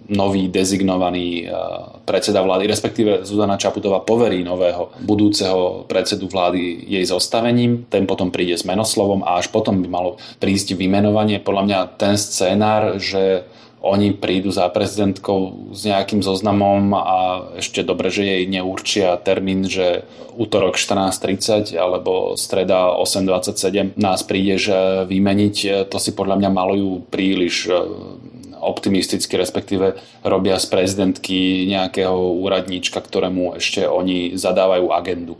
nový 0.07 0.47
dezignovaný 0.47 1.43
e, 1.43 1.45
predseda 2.07 2.39
vlády, 2.39 2.63
respektíve 2.67 3.27
Zuzana 3.27 3.59
Čaputová 3.59 3.99
poverí 3.99 4.39
nového 4.43 4.95
budúceho 5.03 5.83
predsedu 5.85 6.31
vlády 6.31 6.87
jej 6.87 7.03
zostavením, 7.03 7.83
ten 7.91 8.07
potom 8.07 8.31
príde 8.31 8.55
s 8.55 8.63
menoslovom 8.63 9.27
a 9.27 9.39
až 9.39 9.51
potom 9.51 9.83
by 9.83 9.87
malo 9.91 10.15
prísť 10.39 10.79
vymenovanie. 10.79 11.43
Podľa 11.43 11.63
mňa 11.67 11.79
ten 11.99 12.15
scénár, 12.15 13.03
že 13.03 13.43
oni 13.81 14.17
prídu 14.17 14.49
za 14.49 14.65
prezidentkou 14.73 15.69
s 15.71 15.85
nejakým 15.85 16.25
zoznamom 16.25 16.97
a 16.97 17.17
ešte 17.61 17.85
dobre, 17.85 18.09
že 18.09 18.25
jej 18.25 18.43
neurčia 18.49 19.15
termín, 19.21 19.69
že 19.69 20.01
útorok 20.33 20.81
14.30 20.81 21.77
alebo 21.77 22.33
streda 22.33 22.97
8.27 22.97 23.93
nás 23.97 24.25
prídeš 24.25 24.73
vymeniť, 25.05 25.87
to 25.93 25.97
si 26.01 26.11
podľa 26.17 26.41
mňa 26.41 26.49
malujú 26.49 27.05
príliš 27.13 27.69
optimisticky, 28.57 29.37
respektíve 29.37 30.01
robia 30.25 30.57
z 30.57 30.65
prezidentky 30.67 31.69
nejakého 31.69 32.17
úradníčka, 32.41 32.97
ktorému 32.97 33.61
ešte 33.61 33.85
oni 33.85 34.33
zadávajú 34.33 34.89
agendu 34.89 35.37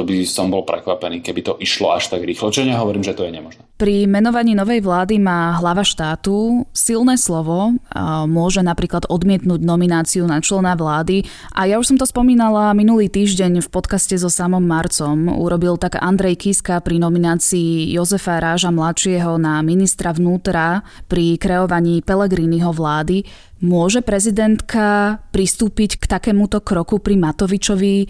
to 0.00 0.08
by 0.08 0.24
som 0.24 0.48
bol 0.48 0.64
prekvapený, 0.64 1.20
keby 1.20 1.44
to 1.44 1.52
išlo 1.60 1.92
až 1.92 2.08
tak 2.08 2.24
rýchlo. 2.24 2.48
Čo 2.48 2.64
nehovorím, 2.64 3.04
že 3.04 3.12
to 3.12 3.28
je 3.28 3.36
nemožné. 3.36 3.60
Pri 3.76 4.08
menovaní 4.08 4.56
novej 4.56 4.80
vlády 4.80 5.20
má 5.20 5.60
hlava 5.60 5.84
štátu 5.84 6.64
silné 6.72 7.20
slovo, 7.20 7.76
môže 8.24 8.64
napríklad 8.64 9.04
odmietnúť 9.12 9.60
nomináciu 9.60 10.24
na 10.24 10.40
člena 10.40 10.72
vlády 10.72 11.28
a 11.52 11.68
ja 11.68 11.76
už 11.76 11.92
som 11.92 11.96
to 12.00 12.08
spomínala 12.08 12.72
minulý 12.72 13.12
týždeň 13.12 13.60
v 13.60 13.68
podcaste 13.68 14.16
so 14.16 14.32
samom 14.32 14.64
Marcom. 14.64 15.32
Urobil 15.32 15.76
tak 15.76 16.00
Andrej 16.00 16.48
Kiska 16.48 16.80
pri 16.80 16.96
nominácii 16.96 17.92
Jozefa 17.92 18.40
Ráža 18.40 18.72
mladšieho 18.72 19.36
na 19.36 19.60
ministra 19.60 20.16
vnútra 20.16 20.84
pri 21.08 21.36
kreovaní 21.36 22.00
Pelegriniho 22.00 22.72
vlády. 22.72 23.24
Môže 23.60 24.00
prezidentka 24.00 25.20
pristúpiť 25.32 26.00
k 26.00 26.04
takémuto 26.08 26.64
kroku 26.64 27.00
pri 27.00 27.20
Matovičovi 27.20 28.08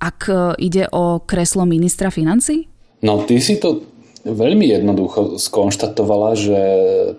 ak 0.00 0.28
e, 0.28 0.38
ide 0.58 0.86
o 0.92 1.20
kreslo 1.26 1.64
ministra 1.66 2.10
financí? 2.10 2.68
No, 3.02 3.24
ty 3.28 3.40
si 3.40 3.56
to 3.60 3.95
veľmi 4.26 4.66
jednoducho 4.66 5.38
skonštatovala, 5.38 6.30
že 6.34 6.60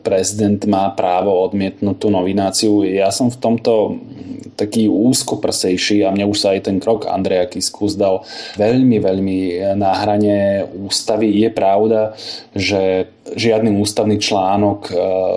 prezident 0.04 0.60
má 0.68 0.92
právo 0.92 1.32
odmietnúť 1.48 1.96
tú 1.96 2.08
novináciu. 2.12 2.84
Ja 2.84 3.10
som 3.16 3.32
v 3.32 3.40
tomto 3.40 4.04
taký 4.58 4.90
úzkoprsejší 4.90 6.04
a 6.04 6.12
mne 6.12 6.28
už 6.34 6.38
sa 6.42 6.58
aj 6.58 6.68
ten 6.68 6.82
krok 6.82 7.06
Andreja 7.06 7.46
Kisku 7.46 7.86
zdal 7.88 8.26
veľmi, 8.58 8.98
veľmi 8.98 9.38
na 9.78 9.94
hrane 10.02 10.66
ústavy. 10.74 11.30
Je 11.30 11.50
pravda, 11.54 12.18
že 12.58 13.14
žiadny 13.36 13.76
ústavný 13.78 14.18
článok 14.18 14.80
e, 14.88 14.94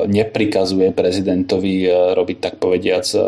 neprikazuje 0.09 0.95
prezidentovi 0.95 1.85
e, 1.85 2.15
robiť 2.15 2.39
tak 2.39 2.55
povediac 2.63 3.03
e, 3.13 3.19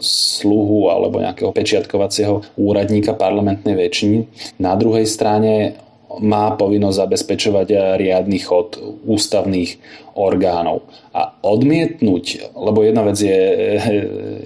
sluhu 0.00 0.88
alebo 0.88 1.20
nejakého 1.20 1.52
pečiatkovacieho 1.52 2.40
úradníka 2.56 3.12
parlamentnej 3.12 3.76
väčšiny. 3.76 4.18
Na 4.64 4.74
druhej 4.80 5.04
strane 5.04 5.76
má 6.24 6.56
povinnosť 6.56 7.00
zabezpečovať 7.04 8.00
riadny 8.00 8.40
chod 8.40 8.80
ústavných 9.04 9.76
orgánov. 10.16 10.88
A 11.12 11.36
odmietnúť, 11.44 12.56
lebo 12.56 12.80
jedna 12.80 13.04
vec 13.04 13.20
je 13.20 13.40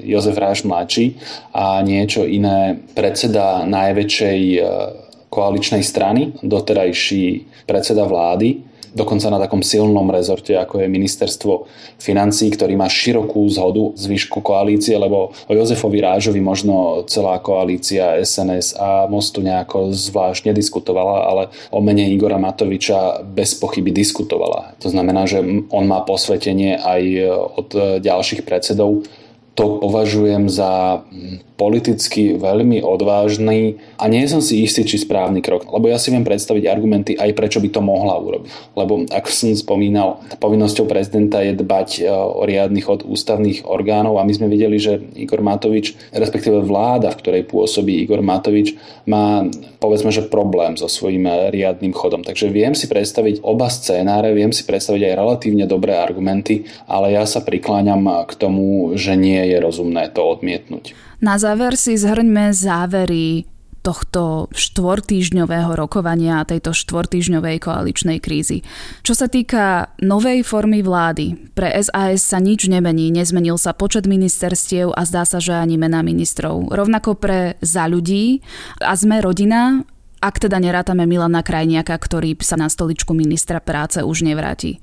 Jozef 0.03 0.35
Ráš 0.35 0.67
mladší 0.67 1.17
a 1.55 1.79
niečo 1.87 2.27
iné 2.27 2.83
predseda 2.93 3.63
najväčšej 3.63 4.41
koaličnej 5.33 5.81
strany, 5.81 6.35
doterajší 6.43 7.49
predseda 7.65 8.05
vlády, 8.05 8.72
dokonca 8.93 9.33
na 9.33 9.41
takom 9.41 9.65
silnom 9.65 10.09
rezorte, 10.13 10.57
ako 10.57 10.85
je 10.85 10.89
ministerstvo 10.89 11.53
financí, 11.97 12.53
ktorý 12.53 12.77
má 12.77 12.87
širokú 12.89 13.49
zhodu 13.49 13.97
zvyšku 13.97 14.45
koalície, 14.45 14.97
lebo 14.97 15.33
o 15.49 15.53
Jozefovi 15.53 16.05
Rážovi 16.05 16.41
možno 16.45 17.05
celá 17.09 17.41
koalícia 17.41 18.21
SNS 18.21 18.77
a 18.77 19.09
Mostu 19.09 19.41
nejako 19.41 19.93
zvlášť 19.93 20.53
nediskutovala, 20.53 21.17
ale 21.25 21.43
o 21.73 21.81
mene 21.81 22.09
Igora 22.13 22.37
Matoviča 22.37 23.25
bez 23.25 23.57
pochyby 23.57 23.91
diskutovala. 23.91 24.77
To 24.85 24.93
znamená, 24.93 25.25
že 25.25 25.41
on 25.73 25.85
má 25.89 26.05
posvetenie 26.05 26.77
aj 26.77 27.03
od 27.57 27.69
ďalších 28.01 28.45
predsedov 28.45 29.05
to 29.53 29.85
považujem 29.85 30.49
za 30.49 31.05
politicky 31.61 32.35
veľmi 32.41 32.83
odvážny 32.83 33.79
a 33.95 34.11
nie 34.11 34.27
som 34.27 34.43
si 34.43 34.65
istý, 34.67 34.83
či 34.83 34.99
správny 34.99 35.45
krok. 35.45 35.69
Lebo 35.71 35.87
ja 35.87 36.01
si 36.01 36.11
viem 36.11 36.27
predstaviť 36.27 36.67
argumenty 36.67 37.13
aj 37.15 37.31
prečo 37.39 37.63
by 37.63 37.69
to 37.71 37.79
mohla 37.85 38.19
urobiť. 38.19 38.75
Lebo 38.75 39.07
ako 39.07 39.29
som 39.31 39.55
spomínal, 39.55 40.25
povinnosťou 40.43 40.91
prezidenta 40.91 41.45
je 41.45 41.55
dbať 41.55 41.89
e, 42.03 42.11
o 42.11 42.43
riadny 42.43 42.83
chod 42.83 43.07
ústavných 43.07 43.69
orgánov 43.69 44.19
a 44.19 44.27
my 44.27 44.33
sme 44.35 44.51
videli, 44.51 44.81
že 44.81 44.99
Igor 45.15 45.45
Matovič, 45.45 45.95
respektíve 46.11 46.65
vláda, 46.65 47.15
v 47.15 47.21
ktorej 47.23 47.43
pôsobí 47.47 47.95
Igor 48.03 48.25
Matovič, 48.25 48.75
má 49.07 49.47
povedzme, 49.79 50.11
že 50.11 50.27
problém 50.27 50.75
so 50.75 50.91
svojím 50.91 51.31
e, 51.31 51.53
riadnym 51.55 51.95
chodom. 51.95 52.27
Takže 52.27 52.51
viem 52.51 52.75
si 52.75 52.91
predstaviť 52.91 53.45
oba 53.47 53.71
scénáre, 53.71 54.35
viem 54.35 54.51
si 54.51 54.67
predstaviť 54.67 55.13
aj 55.13 55.15
relatívne 55.15 55.71
dobré 55.71 55.95
argumenty, 55.95 56.67
ale 56.91 57.15
ja 57.15 57.23
sa 57.23 57.39
prikláňam 57.39 58.27
k 58.27 58.33
tomu, 58.35 58.99
že 58.99 59.15
nie 59.15 59.42
je 59.45 59.59
rozumné 59.59 60.11
to 60.15 60.23
odmietnúť. 60.23 60.95
Na 61.23 61.39
záver 61.39 61.79
si 61.79 61.95
zhrňme 61.95 62.51
závery 62.51 63.47
tohto 63.83 64.47
štvortýžňového 64.55 65.75
rokovania 65.75 66.47
tejto 66.47 66.71
štvortýžňovej 66.71 67.67
koaličnej 67.67 68.23
krízy. 68.23 68.63
Čo 69.03 69.19
sa 69.19 69.27
týka 69.27 69.91
novej 69.99 70.47
formy 70.47 70.87
vlády, 70.87 71.51
pre 71.51 71.75
SAS 71.83 72.23
sa 72.23 72.39
nič 72.39 72.71
nemení, 72.71 73.11
nezmenil 73.11 73.59
sa 73.59 73.75
počet 73.75 74.07
ministerstiev 74.07 74.95
a 74.95 75.03
zdá 75.03 75.27
sa, 75.27 75.43
že 75.43 75.59
ani 75.59 75.83
mená 75.83 76.07
ministrov. 76.07 76.71
Rovnako 76.71 77.19
pre 77.19 77.59
za 77.59 77.91
ľudí 77.91 78.39
a 78.79 78.95
sme 78.95 79.19
rodina, 79.19 79.83
ak 80.23 80.39
teda 80.39 80.63
nerátame 80.63 81.03
Milana 81.03 81.43
Krajniaka, 81.43 81.99
ktorý 81.99 82.39
sa 82.39 82.55
na 82.55 82.71
stoličku 82.71 83.11
ministra 83.11 83.59
práce 83.59 83.99
už 83.99 84.23
nevráti. 84.23 84.79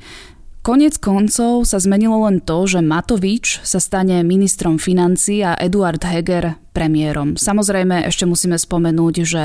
Konec 0.59 0.99
koncov 0.99 1.63
sa 1.63 1.79
zmenilo 1.79 2.27
len 2.27 2.43
to, 2.43 2.67
že 2.67 2.83
Matovič 2.83 3.63
sa 3.63 3.79
stane 3.79 4.19
ministrom 4.27 4.75
financí 4.75 5.39
a 5.39 5.55
Eduard 5.55 6.03
Heger 6.03 6.59
premiérom. 6.75 7.39
Samozrejme, 7.39 8.03
ešte 8.03 8.27
musíme 8.27 8.59
spomenúť, 8.59 9.15
že 9.23 9.43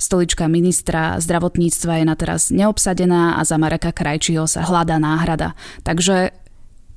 stolička 0.00 0.48
ministra 0.48 1.20
zdravotníctva 1.20 2.00
je 2.00 2.04
na 2.08 2.16
teraz 2.16 2.48
neobsadená 2.48 3.36
a 3.36 3.44
za 3.44 3.60
Mareka 3.60 3.92
Krajčího 3.92 4.48
sa 4.48 4.64
hľadá 4.64 4.96
náhrada. 4.96 5.52
Takže 5.84 6.32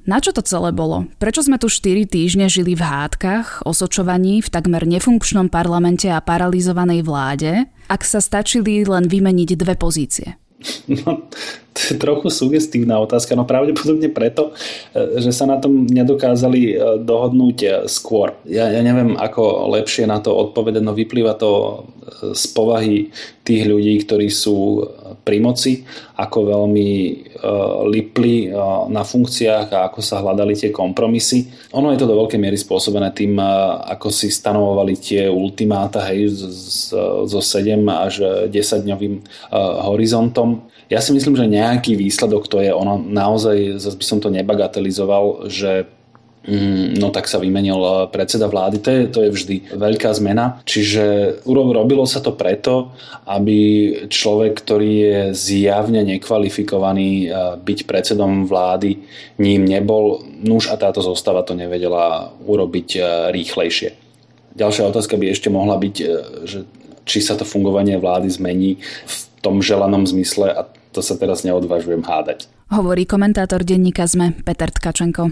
na 0.07 0.23
čo 0.23 0.31
to 0.31 0.39
celé 0.47 0.71
bolo? 0.71 1.11
Prečo 1.19 1.43
sme 1.43 1.59
tu 1.59 1.67
4 1.67 2.07
týždne 2.07 2.47
žili 2.47 2.71
v 2.71 2.87
hádkach, 2.87 3.67
osočovaní 3.67 4.39
v 4.39 4.47
takmer 4.47 4.87
nefunkčnom 4.87 5.51
parlamente 5.51 6.07
a 6.07 6.23
paralizovanej 6.23 7.03
vláde, 7.03 7.67
ak 7.91 8.07
sa 8.07 8.23
stačili 8.23 8.87
len 8.87 9.11
vymeniť 9.11 9.59
dve 9.59 9.75
pozície? 9.75 10.39
No, 11.03 11.27
trochu 12.01 12.27
sugestívna 12.29 12.97
otázka, 12.99 13.37
no 13.37 13.45
pravdepodobne 13.45 14.09
preto, 14.09 14.51
e, 14.91 15.21
že 15.21 15.29
sa 15.29 15.45
na 15.45 15.61
tom 15.61 15.85
nedokázali 15.85 16.61
e, 16.65 16.75
dohodnúť 17.05 17.57
e, 17.61 17.69
skôr. 17.85 18.33
Ja, 18.49 18.67
ja 18.73 18.81
neviem, 18.81 19.13
ako 19.13 19.69
lepšie 19.77 20.09
na 20.09 20.17
to 20.17 20.33
odpovedať, 20.33 20.81
no 20.81 20.97
vyplýva 20.97 21.37
to 21.37 21.83
z 22.33 22.43
povahy 22.55 23.11
tých 23.43 23.67
ľudí, 23.67 23.99
ktorí 24.07 24.31
sú 24.31 24.79
pri 25.27 25.43
moci, 25.43 25.83
ako 26.15 26.55
veľmi 26.55 26.89
lipli 27.91 28.47
na 28.87 29.03
funkciách 29.03 29.67
a 29.75 29.91
ako 29.91 29.99
sa 29.99 30.23
hľadali 30.23 30.55
tie 30.55 30.71
kompromisy. 30.71 31.51
Ono 31.75 31.91
je 31.91 31.99
to 31.99 32.07
do 32.07 32.15
veľkej 32.15 32.39
miery 32.39 32.55
spôsobené 32.55 33.11
tým, 33.11 33.35
ako 33.91 34.07
si 34.07 34.31
stanovovali 34.31 34.95
tie 34.95 35.27
ultimáta 35.27 35.99
hej, 36.07 36.31
zo 37.27 37.39
7 37.43 37.75
až 37.91 38.47
10 38.47 38.87
dňovým 38.87 39.13
horizontom 39.83 40.63
ja 40.87 41.03
si 41.03 41.11
myslím, 41.11 41.35
že 41.35 41.51
nejaký 41.67 41.99
výsledok 41.99 42.47
to 42.47 42.63
je. 42.63 42.71
Ono 42.71 42.95
naozaj, 43.03 43.83
zase 43.83 43.97
by 43.99 44.05
som 44.07 44.19
to 44.23 44.31
nebagatelizoval, 44.31 45.51
že 45.51 45.83
mm, 46.47 46.95
no 46.95 47.11
tak 47.11 47.27
sa 47.27 47.37
vymenil 47.37 47.77
eh, 47.77 47.93
predseda 48.07 48.47
vlády, 48.47 48.79
to 48.79 48.89
je, 48.89 49.01
to 49.11 49.19
je 49.27 49.29
vždy 49.35 49.55
veľká 49.75 50.09
zmena. 50.15 50.63
Čiže 50.63 51.03
robilo 51.43 52.07
sa 52.07 52.23
to 52.23 52.31
preto, 52.31 52.95
aby 53.27 53.59
človek, 54.07 54.55
ktorý 54.63 54.91
je 54.95 55.19
zjavne 55.35 56.01
nekvalifikovaný 56.07 57.09
eh, 57.27 57.31
byť 57.59 57.79
predsedom 57.83 58.47
vlády, 58.47 59.03
ním 59.43 59.67
nebol, 59.67 60.23
nuž 60.39 60.71
a 60.71 60.79
táto 60.79 61.03
zostava 61.03 61.43
to 61.43 61.53
nevedela 61.53 62.31
urobiť 62.47 62.89
eh, 62.95 63.03
rýchlejšie. 63.35 64.07
Ďalšia 64.57 64.89
otázka 64.89 65.21
by 65.21 65.29
ešte 65.29 65.53
mohla 65.53 65.77
byť, 65.77 65.95
že 66.49 66.65
či 67.05 67.21
sa 67.21 67.37
to 67.37 67.45
fungovanie 67.45 68.01
vlády 68.01 68.25
zmení 68.25 68.81
v 69.05 69.15
tom 69.45 69.61
želanom 69.61 70.03
zmysle 70.03 70.49
a 70.49 70.65
to 70.97 71.05
sa 71.05 71.13
teraz 71.13 71.45
neodvážujem 71.45 72.01
hádať. 72.01 72.49
Hovorí 72.73 73.05
komentátor 73.05 73.61
denníka 73.61 74.09
ZME 74.09 74.41
Peter 74.41 74.73
Tkačenko. 74.73 75.29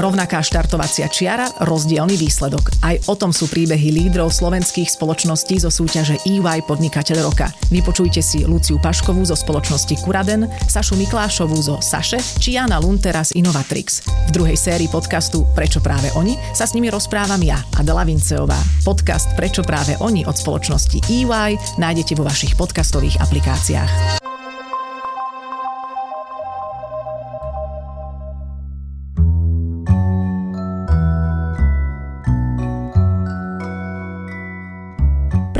Rovnaká 0.00 0.40
štartovacia 0.40 1.12
čiara, 1.12 1.44
rozdielny 1.60 2.16
výsledok. 2.16 2.72
Aj 2.80 2.96
o 3.04 3.14
tom 3.18 3.36
sú 3.36 3.50
príbehy 3.52 3.92
lídrov 3.92 4.32
slovenských 4.32 4.88
spoločností 4.88 5.60
zo 5.60 5.68
súťaže 5.68 6.16
EY 6.24 6.64
Podnikateľ 6.64 7.28
roka. 7.28 7.52
Vypočujte 7.68 8.24
si 8.24 8.48
Luciu 8.48 8.80
Paškovú 8.80 9.20
zo 9.28 9.36
spoločnosti 9.36 10.00
Kuraden, 10.00 10.48
Sašu 10.70 10.96
Miklášovú 10.96 11.58
zo 11.60 11.76
Saše 11.84 12.16
či 12.40 12.56
Jana 12.56 12.80
Luntera 12.80 13.20
z 13.20 13.36
Innovatrix. 13.44 14.00
V 14.30 14.40
druhej 14.40 14.56
sérii 14.56 14.88
podcastu 14.88 15.44
Prečo 15.52 15.84
práve 15.84 16.08
oni 16.16 16.38
sa 16.56 16.64
s 16.64 16.72
nimi 16.72 16.88
rozprávam 16.88 17.42
ja, 17.44 17.60
Adela 17.76 18.08
Vinceová. 18.08 18.56
Podcast 18.86 19.28
Prečo 19.36 19.60
práve 19.66 20.00
oni 20.00 20.24
od 20.24 20.38
spoločnosti 20.38 21.12
EY 21.12 21.60
nájdete 21.76 22.16
vo 22.16 22.24
vašich 22.24 22.56
podcastových 22.56 23.20
aplikáciách. 23.20 24.29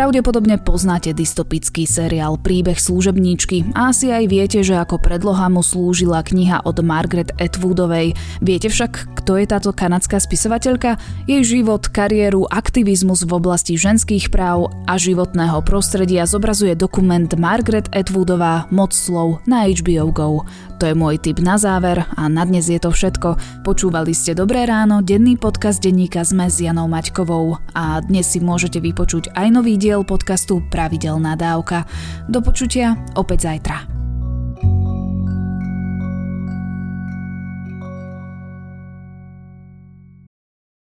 Pravdepodobne 0.00 0.56
poznáte 0.56 1.12
dystopický 1.12 1.84
seriál 1.84 2.40
Príbeh 2.40 2.80
služebníčky 2.80 3.76
a 3.76 3.92
asi 3.92 4.08
aj 4.08 4.32
viete, 4.32 4.64
že 4.64 4.72
ako 4.72 4.96
predloha 4.96 5.52
mu 5.52 5.60
slúžila 5.60 6.24
kniha 6.24 6.64
od 6.64 6.80
Margaret 6.80 7.36
Atwoodovej. 7.36 8.16
Viete 8.40 8.72
však, 8.72 9.20
kto 9.20 9.36
je 9.36 9.44
táto 9.44 9.76
kanadská 9.76 10.16
spisovateľka? 10.16 10.96
Jej 11.28 11.44
život, 11.44 11.84
kariéru, 11.84 12.48
aktivizmus 12.48 13.28
v 13.28 13.44
oblasti 13.44 13.76
ženských 13.76 14.32
práv 14.32 14.72
a 14.88 14.96
životného 14.96 15.60
prostredia 15.68 16.24
zobrazuje 16.24 16.72
dokument 16.72 17.28
Margaret 17.36 17.92
Atwoodová 17.92 18.72
Moc 18.72 18.96
slov 18.96 19.44
na 19.44 19.68
HBO 19.68 20.08
Go. 20.16 20.48
To 20.80 20.88
je 20.88 20.96
môj 20.96 21.20
tip 21.20 21.44
na 21.44 21.60
záver 21.60 22.08
a 22.16 22.24
na 22.32 22.48
dnes 22.48 22.64
je 22.64 22.80
to 22.80 22.88
všetko. 22.88 23.36
Počúvali 23.68 24.16
ste 24.16 24.32
Dobré 24.32 24.64
ráno, 24.64 25.04
denný 25.04 25.36
podcast 25.36 25.84
denníka 25.84 26.24
sme 26.24 26.48
s 26.48 26.56
Janou 26.56 26.88
Maťkovou 26.88 27.60
a 27.76 28.00
dnes 28.00 28.24
si 28.32 28.40
môžete 28.40 28.80
vypočuť 28.80 29.36
aj 29.36 29.60
nový 29.60 29.76
diel 29.90 30.06
podcastu 30.06 30.62
Pravidelná 30.70 31.34
dávka. 31.34 31.82
Do 32.30 32.38
počutia 32.38 32.94
opäť 33.18 33.50
zajtra. 33.50 33.99